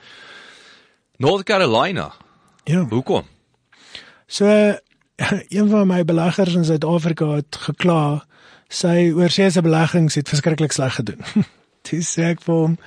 [1.18, 2.12] North Carolina.
[2.64, 2.84] ja.
[2.91, 3.24] Hoekom?
[4.28, 4.45] So
[5.56, 8.24] een van my beleggers in Suid-Afrika het gekla
[8.68, 11.24] sy oorseese beleggings het verskriklik sleg gedoen.
[11.88, 12.78] Toe sê ek vir hom,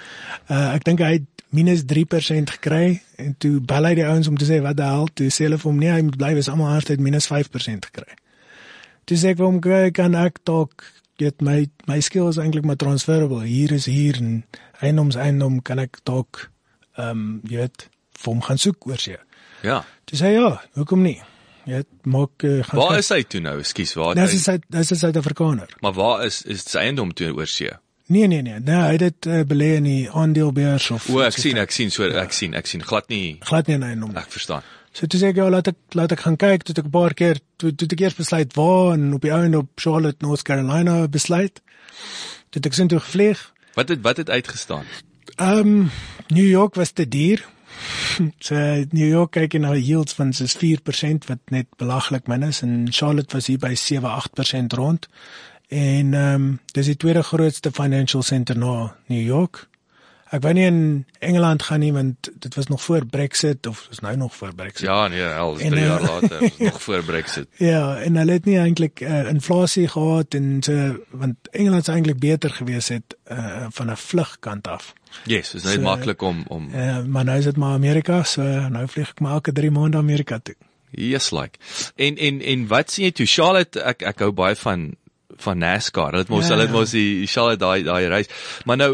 [0.51, 4.38] uh, ek dink hy het minus 3% gekry en toe bel hy die ouens om
[4.39, 6.47] te sê wat die hel, toe sê hulle vir hom nee, hy moet bly, is
[6.51, 8.15] almal anders het minus 5% gekry.
[9.09, 10.86] Toe sê ek vir hom, "Kyk, kan ek dalk
[11.19, 13.43] get my my skills eintlik maar transferable.
[13.43, 14.45] Hier is hier en
[14.82, 16.49] eiendoms eiendom kan ek dalk
[16.97, 17.89] ehm um, jy weet
[18.21, 19.17] vir hom gaan soek oorsee."
[19.61, 19.84] Ja.
[20.05, 21.21] Toe sê hy ja, hoekom nie?
[21.70, 23.59] Jy maak uh, gaan Waar is hy toe nou?
[23.62, 24.53] Ekskuus, waar Dis is hy?
[24.57, 25.70] hy dis is Suid-Afrikaner.
[25.82, 27.70] Maar waar is is sy eiendom toe oor see?
[28.12, 31.38] Nee nee nee, nee, hy het dit uh, belê in die aandelebeurs of O, ek
[31.38, 33.38] sien, ek sien so ek sien, ek sien glad nie.
[33.47, 34.12] glad nie in eiendom.
[34.20, 34.66] Ek verstaan.
[34.91, 37.14] So toe sê ek ja, laat ek laat ek gaan kyk, toe ek 'n paar
[37.16, 40.43] keer toe toe ek eers besluit waar en op die ou en op Charlotte, North
[40.43, 41.62] Carolina besluit.
[42.51, 43.39] Toe ek sin toe gevlieg.
[43.78, 44.84] Wat het wat het uitgestaan?
[45.38, 45.91] Ehm um,
[46.28, 47.45] New York was te duur.
[48.47, 48.55] so
[48.91, 52.88] New York kyk jy na yields van soos 4% wat net belaglik min is en
[52.91, 55.07] Charlotte was hier by 7-8% rond.
[55.71, 59.67] En ehm um, dis die tweede grootste financial center na New York.
[60.32, 63.99] Ek wou nie in Engeland gaan nie want dit was nog voor Brexit of is
[63.99, 64.88] nou nog voor Brexit.
[64.88, 67.47] Ja, nee, En, 3 eh, jaar later, is nog voor Brexit.
[67.57, 72.19] Ja, en hulle het nie eintlik uh, inflasie gehad en so want Engeland sou eintlik
[72.19, 74.93] beter gewees het uh, van 'n vlugkant af.
[75.26, 78.41] Yes, is net So, maklik om om Uh, maar nou is dit maar Amerika, so
[78.70, 80.55] nou vlieg ek maar elke 3 maande Amerika toe.
[80.91, 81.59] Yes like.
[81.95, 84.91] En en en wat sien jy toe Charlotte ek ek hou baie van
[85.41, 86.12] van NASCAR.
[86.12, 86.78] Hulle het mos Ja, hulle het ja.
[86.80, 88.28] mos die Charlotte daai daai reis.
[88.66, 88.93] Maar nou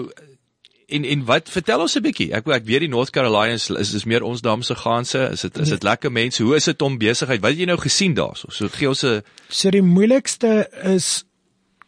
[0.88, 2.32] En en wat vertel ons 'n bietjie?
[2.32, 5.20] Ek ek weet die North Carolinas is is meer ons damse gaanse.
[5.32, 6.43] Is dit is dit lekker mense?
[6.43, 7.41] Hoe is dit om besigheid?
[7.41, 8.47] Wat het jy nou gesien daarso?
[8.49, 11.26] So gee ons 'n So die moeilikste is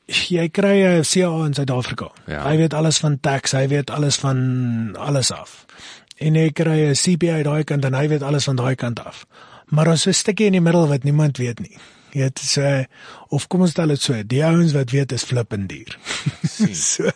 [0.09, 2.11] jy kry 'n CA in Suid-Afrika.
[2.27, 2.43] Ja.
[2.47, 5.65] Hy weet alles van tax, hy weet alles van alles af.
[6.17, 9.25] En jy kry 'n CPA daai kant en hy weet alles van daai kant af.
[9.69, 11.77] Maar ons is 'n stukkie in die middel wat niemand weet nie.
[12.11, 12.85] Jy weet so
[13.29, 15.97] of kom ons stel dit so, die ouens wat weet is flippend duur.
[16.73, 17.11] so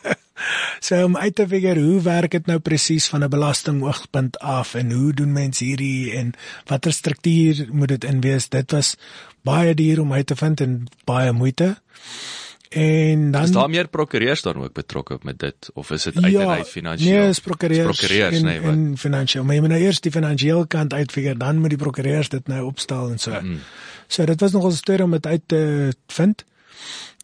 [0.79, 4.91] so om uit te figure hoe werk dit nou presies van 'n belastingoogpunt af en
[4.91, 6.33] hoe doen mense hierdie en
[6.65, 8.49] watter struktuur moet dit in wees?
[8.49, 8.95] Dit was
[9.41, 11.77] baie duur om uit te vind en baie moeite.
[12.73, 16.31] En dan Is daar meer prokureurs dan ook betrokke met dit of is dit uit
[16.31, 17.19] ja, en uit finansiëel?
[17.19, 18.71] Nee, is prokureurs, Is prokureurs en, nee, wat?
[18.71, 19.43] en finansiëel.
[19.43, 22.65] Maar jy moet nou eers die finansiële kant uitfigure, dan moet die prokureurs dit nou
[22.65, 23.31] opstel en so.
[23.41, 23.59] Mm.
[24.07, 26.43] So dit was nog 'n storie om dit uit te vind.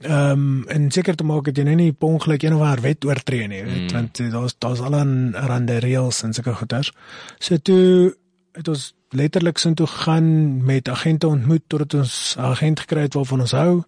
[0.01, 2.81] Ehm um, en seker te maak dat jy nou nie per ongeluk een of ander
[2.81, 3.91] wet oortree nie, weet, Mm.
[3.91, 6.91] want eh, daar's daar's al aan rande reëls en sulke goeters.
[7.39, 8.15] So toe
[8.51, 13.13] het ons letterlik sin toe gaan met agente ontmoet totdat ons 'n agent gekry het
[13.13, 13.83] waarvan ons hou.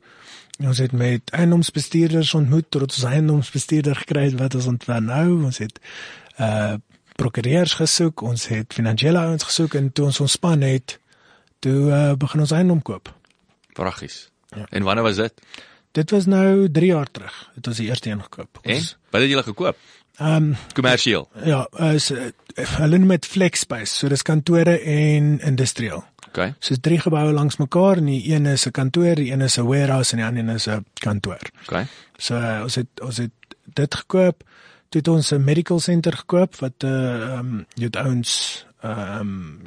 [0.60, 5.44] En Ons het met eiendomsbestuurders ontmoet totdat ons eiendomsbestuurder gekry het wat ons ontwar nou.
[5.44, 5.80] Ons het
[6.40, 6.74] uh
[7.16, 11.00] prokureurs gesoek, ons het finansiële ouens gesoek en toe ons ontspan het,
[11.60, 13.12] toe uh, begin ons eiendom koop.
[13.74, 14.30] Praggies.
[14.56, 14.66] Ja.
[14.70, 15.34] En wanneer was dit?
[15.92, 17.52] Dit was nou 3 jaar terug.
[17.56, 18.60] Dit was die eerste een gekoop.
[18.62, 19.78] En Ons- wat het julle gekoop?
[20.18, 21.30] Ehm um, Kommersieel.
[21.44, 23.96] ja, is uh, hulle noem dit flex space.
[23.96, 26.04] So dis kantore en industrieel.
[26.28, 26.54] Okay.
[26.60, 29.66] So drie geboue langs mekaar en die een is 'n kantoor, die een is 'n
[29.68, 31.42] warehouse en die ander een is 'n kantoor.
[31.64, 31.88] Okay.
[32.18, 33.32] So uh, ons het ons het
[33.74, 34.44] dit gekoop.
[34.90, 39.62] Toe het ons 'n medical center gekoop wat uh ehm um, het ouens ehm um,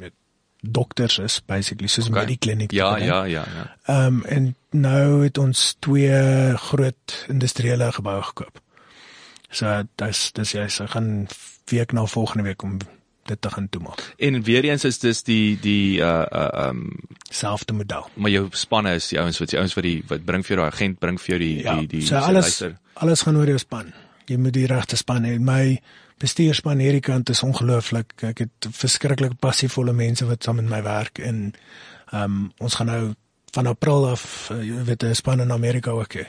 [0.61, 2.23] dokters is basically soos 'n Okay.
[2.23, 2.71] medikliniek.
[2.71, 3.75] Ja, ja, ja, ja.
[3.85, 8.59] Ehm um, en nou het ons twee groot industriële geboue gekoop.
[9.55, 11.27] So dis dis jy se gaan
[11.71, 12.77] week na volgende week om
[13.25, 14.01] dit te gaan toemaak.
[14.21, 16.91] En weer eens is dis die die uh uh um
[17.31, 18.09] Selfde model.
[18.13, 20.61] maar jou spanne is die ouens wat die ouens wat die wat bring vir jou
[20.61, 22.77] daai agent bring vir jou die Ja, die die so sê, alles luister.
[22.93, 23.93] alles gaan oor jou span.
[24.27, 25.39] Jy moet die regte span hê.
[25.39, 25.79] My
[26.19, 28.13] bestuurspan hierdie kant is ongelooflik.
[28.23, 31.53] Ek het verskriklik passievolle mense wat saam met my werk en
[32.13, 33.13] um, ons gaan nou
[33.55, 36.25] van April af uh, jy weet 'n span in Amerika ook hê.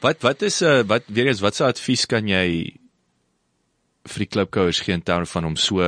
[0.00, 2.46] Wat wat is uh wat weer eens wat se advies kan jy
[4.06, 5.82] vir die klubkouers gee in terme van om so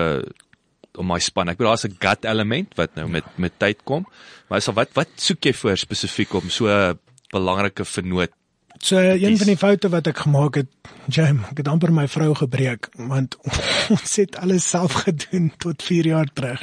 [0.98, 1.50] om my span.
[1.52, 4.06] Ek bedoel daar's 'n gut element wat nou met met tyd kom.
[4.48, 6.98] Maar is al wat wat soek jy voor spesifiek om so 'n
[7.30, 8.32] belangrike vernoot?
[8.80, 9.38] So een Kies.
[9.38, 10.68] van die foute wat ek gemaak het,
[11.08, 13.36] Jam, ek het amper my vrou gebreek want
[13.94, 16.62] ons het alles self gedoen tot 4 jaar terug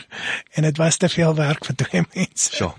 [0.54, 2.52] en dit was te veel werk vir twee mense.
[2.56, 2.74] Sjoe.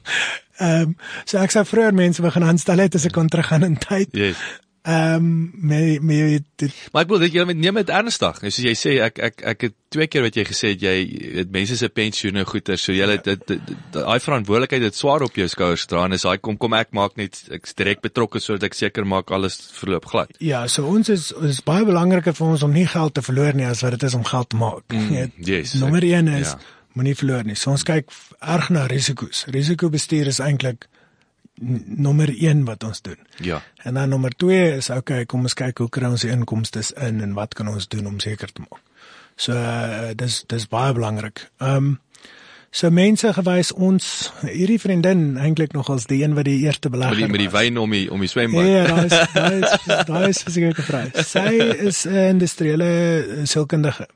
[0.57, 3.77] Ehm um, so ek sou vroeër mense begin aanstel het as ek kon teruggaan in
[3.77, 4.09] tyd.
[4.17, 4.41] Yes.
[4.87, 6.17] Ehm um, me me
[6.57, 8.37] dit Maar ek bedoel dat jy neem dit ernstig.
[8.45, 10.93] Soos jy sê ek ek ek het twee keer wat jy gesê het jy
[11.41, 12.79] het mense se pensioene goeder.
[12.79, 16.13] So jy het dit dit- dit- daai verantwoordelikheid het swaar op jou skouers dra en
[16.15, 19.59] as hy kom kom ek maak net ek's direk betrokke sodat ek seker maak alles
[19.81, 20.31] verloop glad.
[20.39, 23.67] ja, so ons is is baie belangriker vir ons om nie geld te verloor nie
[23.67, 24.85] as wat dit is om geld te maak.
[24.93, 26.59] Mm, yes, Nommer ek- 1 is ja.
[26.95, 27.55] moenie verloor nie.
[27.57, 28.07] So ons kyk
[28.41, 29.45] erg na risiko's.
[29.51, 30.87] Risikobestuur is eintlik
[31.85, 33.19] nommer 1 wat ons doen.
[33.37, 33.63] Ja.
[33.77, 37.21] En dan nommer 2 is okay, kom ons kyk hoe kry ons die inkomste in
[37.21, 38.83] en wat kan ons doen om seker te maak.
[39.37, 41.49] So uh, dis dis baie belangrik.
[41.61, 41.95] Ehm um,
[42.77, 44.07] so mense gewys ons
[44.43, 47.53] hierdie vriendin eintlik nog as die een wat die eerste Met belegger die met die
[47.53, 48.69] wyn om die om die swembad.
[48.69, 51.05] Ja, daai is daai is daai is seker gevra.
[51.25, 51.49] Sy
[51.89, 52.91] is 'n industriële
[53.45, 54.09] sielkundige.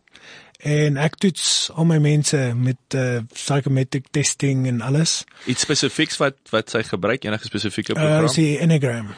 [0.62, 5.24] En ek toets al my mense met uh, psychometric testing en alles.
[5.48, 8.24] Iets spesifieks wat wat sy gebruik enige spesifieke Uh program?
[8.24, 9.14] is die Enneagram.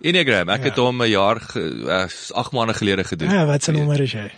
[0.00, 0.48] Enneagram.
[0.48, 0.64] Ek Ja.
[0.70, 3.30] het hom 'n jaar ge- uh, 8 maande gelede gedoen.
[3.30, 4.30] Ja, wat se nommer is jy?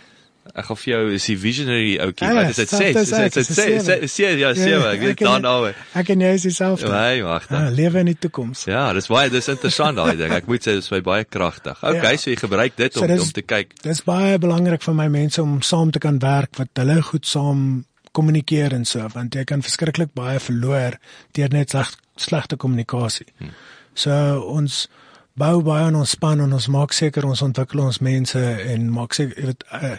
[0.53, 2.27] Ek gaan vir jou is die visionary ouetjie.
[2.27, 2.69] Ja, Wat is dit?
[2.69, 2.97] selfs 6.
[2.99, 3.55] as Is ek, dit 6?
[3.55, 4.07] sewe.
[4.07, 4.89] 6 ja, 7.
[4.91, 5.71] Ek weet dan nou.
[5.95, 6.89] Ek en jy is dieselfde.
[6.91, 7.73] Nee, wag Ah, dan.
[7.73, 8.65] lewe in die toekoms.
[8.67, 10.31] Ja, dis baie dis interessant daai ding.
[10.35, 11.79] Ek moet sê dis my baie kragtig.
[11.81, 12.17] Okay, Ja.
[12.17, 13.71] so jy gebruik dit So om dis- om te kyk.
[13.81, 17.85] Dis baie belangrik vir my mense om saam te kan werk wat hulle goed saam
[18.13, 20.99] kommunikeer en so want jy kan verskriklik baie verloor
[21.33, 23.25] deur net sleg, slegte kommunikasie.
[23.39, 23.49] Hmm.
[23.95, 24.11] So
[24.53, 24.87] ons
[25.35, 29.13] bou baie aan ons span en ons maak seker ons ontwikkel ons mense en maak
[29.17, 29.97] seker jy weet uh,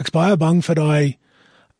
[0.00, 1.16] ek's baie bang vir daai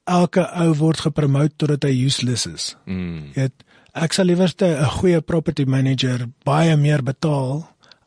[0.04, 2.64] elke ou word gepromote totdat hy useless is.
[2.86, 3.32] Mm.
[3.34, 7.64] Jy weet ek sal liewerste 'n goeie property manager baie meer betaal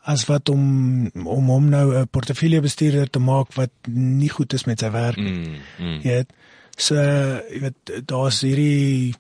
[0.08, 4.80] as wat om om hom nou 'n portefeuljebestuurder te maak wat nie goed is met
[4.80, 5.34] sy werk nie.
[5.34, 5.56] Mm.
[5.80, 6.00] mm.
[6.04, 6.32] Jy weet
[6.78, 9.16] so jy weet daar's hierdie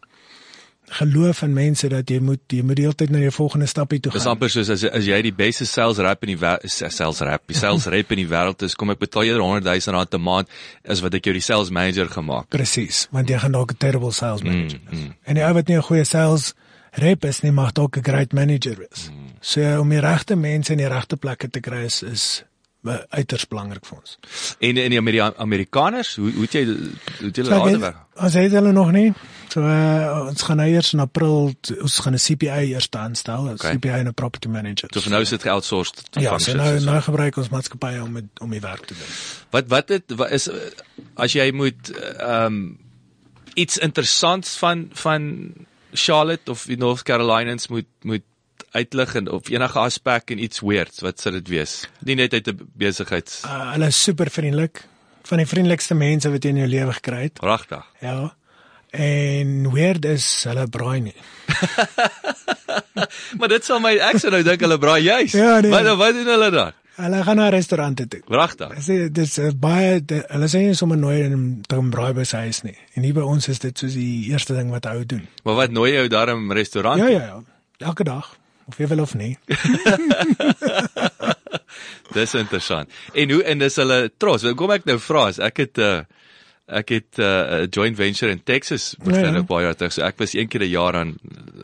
[0.89, 3.99] geloof in mense dat jy moet jy moet die hele tyd na jou volgende stapie
[3.99, 4.31] toe Dis gaan.
[4.37, 7.85] amper soos as as jy die beste sales rep in die sales rep, die sales
[7.93, 10.47] rep in die wêreld is, kom ek betaal jou 100 000 rand 'n maand
[10.87, 12.47] as wat ek jou die sales manager gemaak.
[12.49, 15.05] Presies, want jy gaan dalk 'n terrible sales Mm, manager wees.
[15.25, 16.53] En die ou wat nie 'n goeie sales
[16.93, 19.09] rep is nie, mag dalk 'n great manager wees.
[19.11, 19.35] Mm.
[19.41, 22.43] So om die regte mense in die regte plekke te kry is is
[23.09, 24.17] uiters belangrik vir ons.
[24.59, 27.97] En in die Ameri Amerikaners, hoe hoe het jy hoe het jy So, ek- werk?
[28.17, 29.13] Ons het hulle nog nie.
[29.53, 33.53] So uh, ons gaan nou eers in April ons gaan 'n CPA eers aanstel, 'n
[33.53, 33.75] Okay.
[33.77, 34.89] CPA en 'n property manager.
[34.93, 36.85] So vir nou is dit geoutsourced ja, so nou so.
[36.85, 39.07] nou gebruik ons maatskappye om het, om die werk te doen.
[39.51, 40.49] Wat wat dit wat is
[41.15, 42.77] as jy moet ehm um,
[43.55, 45.53] iets interessants van van
[45.93, 48.21] Charlotte of die North Carolinians moet moet
[48.71, 51.87] uitlig en of enige aspek en iets weird, wat sou dit wees?
[52.05, 54.83] Nie net uit 'n besigheids Uh, hulle is super vriendelik.
[55.27, 57.33] Van die vriendelikste mense wat jy in jou lewe gekry het.
[57.33, 57.83] Pragtig.
[58.01, 58.33] Ja.
[58.91, 61.15] En weird is hulle braai nie.
[63.37, 65.31] Maar dit sal my ek sou nou dink hulle braai juis.
[65.31, 65.71] Ja, nee.
[65.71, 66.71] Wat wat doen hulle dan?
[66.97, 68.23] Hulle gaan na restaurante toe.
[68.25, 68.73] Pragtig.
[68.73, 72.25] Dis dis is baie de, hulle sê nie sommer nooit in te gaan braai by
[72.25, 72.77] huis nie.
[72.95, 75.27] En hier by ons is dit soos die eerste ding wat hou doen.
[75.43, 76.99] Maar wat nooi jou daarom restaurant?
[76.99, 77.39] Ja ja ja.
[77.77, 78.33] Elke dag
[78.67, 79.37] of jy wil of nie.
[82.15, 82.89] Dis interessant.
[83.13, 84.45] En hoe en dis hulle trots.
[84.57, 86.03] Kom ek nou vra as ek het 'n uh,
[86.79, 89.31] ek het 'n uh, joint venture in Texas begin Ja, ja.
[89.31, 89.43] ja, ja.
[89.43, 89.93] baie jaar terug.
[89.93, 91.17] So ek was een keer 'n jaar aan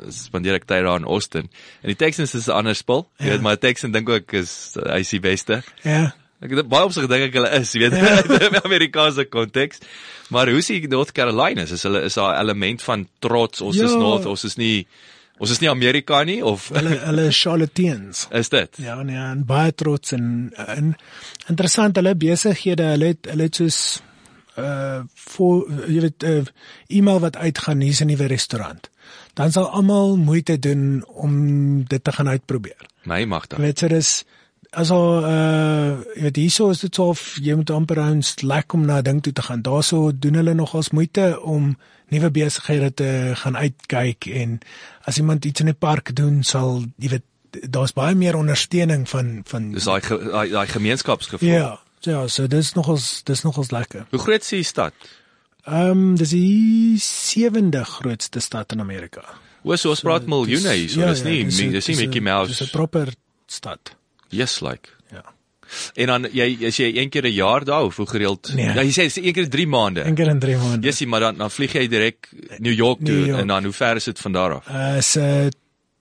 [0.09, 1.49] spandeer ek tyd daar in Austin.
[1.81, 3.09] En die Texans is 'n ander spul.
[3.17, 3.31] Jy Ja.
[3.31, 5.63] weet maar Texan dink ook is uh, hy's die beste.
[5.83, 6.13] Ja.
[6.41, 7.93] Ek het baie opsig dink ek hulle is, jy weet,
[8.43, 9.79] in die Amerikaanse konteks.
[10.29, 11.61] Maar hoe sien North Carolina?
[11.61, 13.61] Is hulle is daar 'n element van trots.
[13.61, 13.85] Ons Ja.
[13.85, 14.87] is North, ons is nie
[15.41, 18.27] ons is nie Amerika nie of Hulle hulle is Charlotteans.
[18.41, 18.79] is dit?
[18.83, 20.95] Ja, nee, en baie trots en, en
[21.49, 23.79] interessant hulle besighede, hulle het hulle het soos
[24.57, 25.01] uh
[25.33, 26.43] voor jy weet uh,
[26.87, 28.89] e-mail wat uitgaan hier's 'n nuwe restaurant.
[29.33, 32.85] Dan sal almal moeite doen om dit te gaan uitprobeer.
[33.03, 33.57] My magtig.
[33.57, 33.87] Jy weet so
[34.77, 38.73] dis also uh jy weet hierso is dit so of jy moet amper ons lek
[38.73, 39.61] om na 'n ding toe te gaan.
[39.61, 41.77] Daarso doen hulle nogals moeite om
[42.09, 44.59] nuwe besighede te gaan uitkyk en
[45.05, 47.23] as iemand iets in die park doen sal jy weet
[47.69, 51.49] daar's baie meer ondersteuning van van Dis daai daai daai gemeenskapsgevoel.
[51.49, 54.05] ja ja so dis nogals dis nogals lekker.
[54.11, 54.93] Hoe groot is die stad?
[55.65, 59.21] Ehm um, dis die sewende grootste stad in Amerika.
[59.63, 62.05] O, so ons praat miljoene hier, so dis nie dis dis, een- dis nie dis
[62.05, 62.47] Mickey Mouse.
[62.51, 63.13] Dis 'n proper
[63.47, 63.95] stad.
[64.33, 64.89] Yes like.
[65.11, 65.23] Ja.
[65.93, 68.51] En dan jy as jy een keer 'n jaar daar of hoe gereeld?
[68.55, 68.65] Nee.
[68.65, 70.03] Ja, jy sê dis een keer 3 maande.
[70.05, 70.85] Een keer in 3 maande.
[70.87, 73.39] Jessie, maar dan dan vlieg jy direk New York toe New York.
[73.41, 74.67] en dan hoe ver is dit van daar af?
[74.67, 75.51] Uh se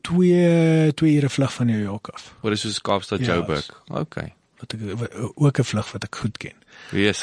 [0.00, 2.34] twee twee ure vlug van New York af.
[2.40, 3.82] Wat is soos Kaapstad Ja, Joburg?
[3.88, 4.34] Okay.
[4.58, 6.52] Wat ek wat- ook 'n vlug wat ek goed ken.
[6.92, 7.20] Wees.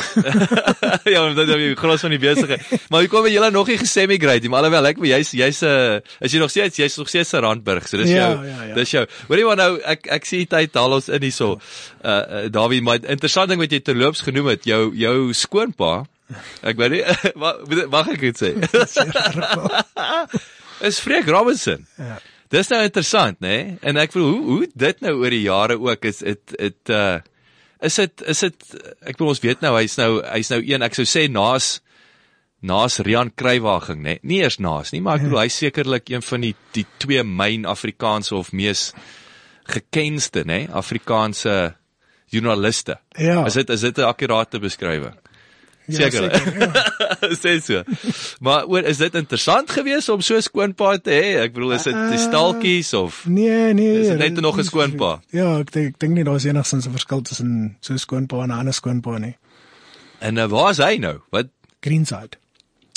[1.13, 2.63] ja, want dit is die gros van die besigheid.
[2.89, 5.59] Maar hoe kom jy julle nog nie gesemigrate nie, maar alhoewel ek maar jy's jy's
[5.61, 7.86] 'n uh, is jy nog steeds jy's nog steeds 'n Randburg.
[7.88, 8.74] So dis Ja, jou ja, ja.
[8.76, 9.05] dis jou.
[9.28, 11.59] Hoorie maar nou ek ek sien tyd haal ons in hierso.
[12.03, 16.05] Uh, uh Dawie, maar interessant ding wat jy terloops genoem het, jou jou skoonpa.
[16.61, 17.03] Ek weet nie
[17.41, 17.57] wa-
[17.89, 18.53] mag ek dit sê?
[20.89, 21.86] is Freek Robinson.
[21.97, 22.17] Ja.
[22.49, 23.57] Dis nou interessant, nê?
[23.63, 23.74] Nee?
[23.86, 27.20] En ek voel hoe hoe dit nou oor die jare ook is dit dit uh
[27.82, 28.65] is dit is dit
[29.01, 31.77] ek bedoel ons weet nou hy's nou hy's nou een ek sou sê naas
[32.59, 34.17] naas Rian Kruiwaging nê.
[34.17, 34.19] Nee?
[34.23, 37.67] Nie eers naas nie, maar ek bedoel hy's sekerlik een van die die twee myn
[37.69, 38.89] Afrikaanse of mees
[39.69, 41.55] gekendste nê Afrikaanse
[42.30, 42.99] joernaliste.
[43.17, 43.45] Ja.
[43.47, 45.15] Is dit is dit 'n akkurate beskrywing?
[45.89, 46.23] Ja, Seker.
[46.29, 46.69] ja.
[47.43, 47.83] sê so.
[48.45, 51.41] Maar oor is dit interessant geweest om so 'n skoonpa te hê?
[51.43, 53.99] Ek bedoel is dit die stalkies of Nee, nee.
[54.01, 55.21] Is dit net nog 'n skoonpa?
[55.31, 58.59] Ja, ek dink dink nie daar's enigsins 'n verskil tussen so 'n skoonpa en 'n
[58.59, 59.35] ander skoonpa nie.
[60.19, 61.19] en uh, waar is hy nou?
[61.31, 61.47] Wat
[61.81, 62.37] Greenside.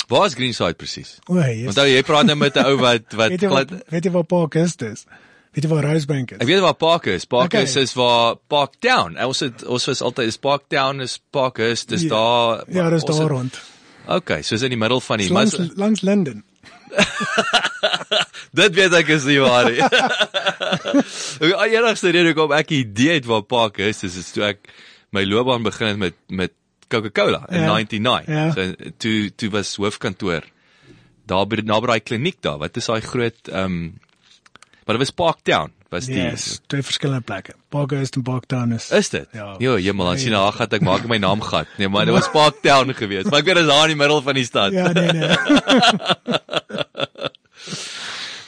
[0.07, 1.19] waar is Greenside presies?
[1.29, 4.03] O, hey, Want jy praat nou met 'n ou wat wat weet jy wat weet
[4.05, 5.05] jy waar Park is dis?
[5.53, 6.37] Weet jy waar Rosebank is?
[6.41, 7.25] Ek weet waar Park is.
[7.29, 7.63] Park Okay.
[7.63, 9.17] is is waar Park Town.
[9.21, 12.09] Ons het ons was altyd is Park Town is Park is dis Ja.
[12.09, 13.61] daar Ja, dis daar het- rond.
[14.07, 15.69] Okay, so is in die middel van die Langs mas.
[15.75, 16.43] langs Linden.
[18.53, 19.79] Dit weet ek is nie waar nie.
[21.43, 24.59] Die enigste rede hoekom ek 'n idee het waar Park is, is, is toe ek
[25.11, 26.51] my loopbaan begin het met met
[26.89, 27.73] Coca-Cola in Ja.
[27.73, 28.27] 99.
[28.27, 28.51] Ja.
[28.51, 30.43] So toe toe was hoofkantoor
[31.25, 32.57] daar by naby daai kliniek daar.
[32.59, 33.99] Wat is daai groot ehm um,
[34.85, 37.53] maar dit was Parktown, was die Yes, twee verskillende plekke.
[37.69, 38.89] Parkhurst en Parktown is.
[38.91, 39.27] Is dit?
[39.31, 39.55] Ja.
[39.57, 41.67] Jo, jemmel, dan sien ag gat ek maak my naam gat.
[41.77, 43.29] Nee, maar dit was Parktown geweest.
[43.29, 44.71] Maar ek weet dit is daar in die middel van die stad.
[44.71, 45.31] Ja, nee nee.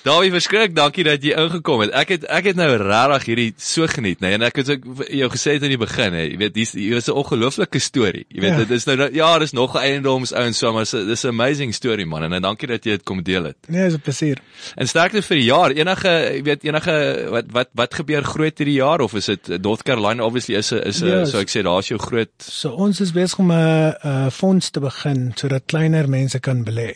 [0.06, 1.90] Dawie verskrik, dankie dat jy ingekom het.
[1.98, 5.30] Ek het ek het nou regtig hierdie so geniet, nee, en ek het ook jou
[5.34, 6.26] gesê het aan die begin, hè.
[6.28, 8.26] Jy weet, dis hier is 'n ongelooflike storie.
[8.30, 8.58] Jy weet, Ja.
[8.58, 12.06] dit is nou ja, dis nog 'n eiendoms ouens so, maar dis 'n amazing storie
[12.06, 13.56] man en en dankie dat jy dit kom deel het.
[13.68, 14.38] Nee, is 'n plesier.
[14.76, 15.72] En sterkte vir die jaar.
[15.72, 19.82] Enige, jy weet, enige wat wat wat gebeur groot hierdie jaar of is dit North
[19.84, 23.02] Carolina obviously is 'n is 'n Ja, so ek sê daar's jou groot So ons
[23.02, 26.94] is besig om 'n 'n fonds te begin sodat kleiner mense kan belê.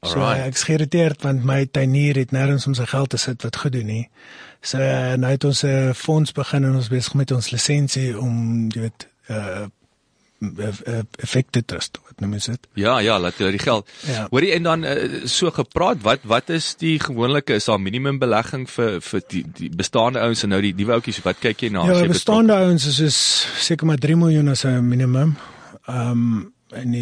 [0.00, 0.46] So Alright.
[0.48, 3.74] ek is geïrriteerd want my tuinier het nêrens om sy geld te sit wat goed
[3.76, 4.06] doen nie.
[4.64, 8.70] So uh, nou het ons 'n fonds begin en ons besig met ons lisensie om
[8.72, 9.68] jy weet uh
[11.20, 12.68] effekte trust wat noem jy dit?
[12.80, 13.88] Ja, ja, laat jy die geld.
[14.08, 14.26] Ja.
[14.30, 18.64] Hoorie en dan uh, so gepraat, wat wat is die gewoonlike is daar minimum belegging
[18.70, 21.84] vir vir die die bestaande ouens en nou die nuwe ouetjies, wat kyk jy na
[21.84, 23.20] Ja, bestaande ouens is soos
[23.66, 25.36] seker maar 3 miljoen as 'n minimum.
[25.86, 26.92] Ehm um, en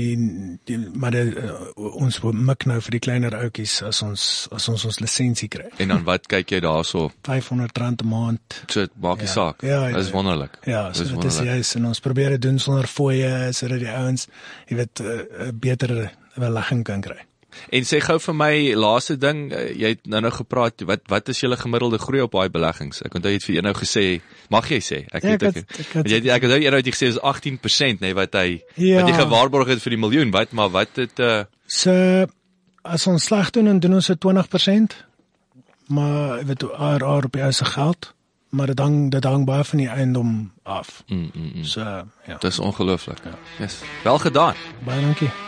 [0.64, 4.84] die, maar die, uh, ons mik nou vir die kleiner ouetjies as ons as ons
[4.84, 5.68] ons lisensie kry.
[5.78, 7.10] En dan wat kyk jy daarso?
[7.28, 8.62] R500 'n maand.
[8.68, 9.32] So maak die Ja.
[9.32, 9.62] saak.
[9.62, 10.12] Ja, ja, Dis ja.
[10.12, 10.58] wonderlik.
[10.64, 11.44] Ja, so dit is wonderlik.
[11.46, 14.28] juist en ons probeer dit doen sonder fooie sodat die ouens
[14.68, 17.18] jy weet 'n uh, beter belegging kan kry.
[17.72, 21.28] En sê gou vir my laaste ding, uh, jy het nou nou gepraat, wat wat
[21.32, 23.00] is julle gemiddelde groei op daai beleggings?
[23.02, 24.20] Ek onthou jy het vir eenou gesê,
[24.50, 24.98] mag jy sê?
[25.12, 25.54] Ek Ja, weet ek ek.
[25.54, 28.14] het- ek het- want Jy ek onthou eenou het jy gesê is 18% nê nee,
[28.14, 29.00] wat hy Ja.
[29.02, 32.26] wat jy gewaarborg het vir die miljoen, wat maar wat het uh So
[32.84, 34.96] as ons sleg doen dan doen ons dit 20%.
[35.88, 38.12] Maar jy weet ARR op jou se geld,
[38.50, 41.02] maar dit hang dit hang baie van die eiendom af.
[41.08, 41.64] mm, mm, mm.
[41.64, 42.36] So ja.
[42.40, 43.18] Dis ongelooflik.
[43.58, 43.80] Yes.
[44.04, 44.54] Wel gedaan.
[44.84, 45.47] Baie dankie.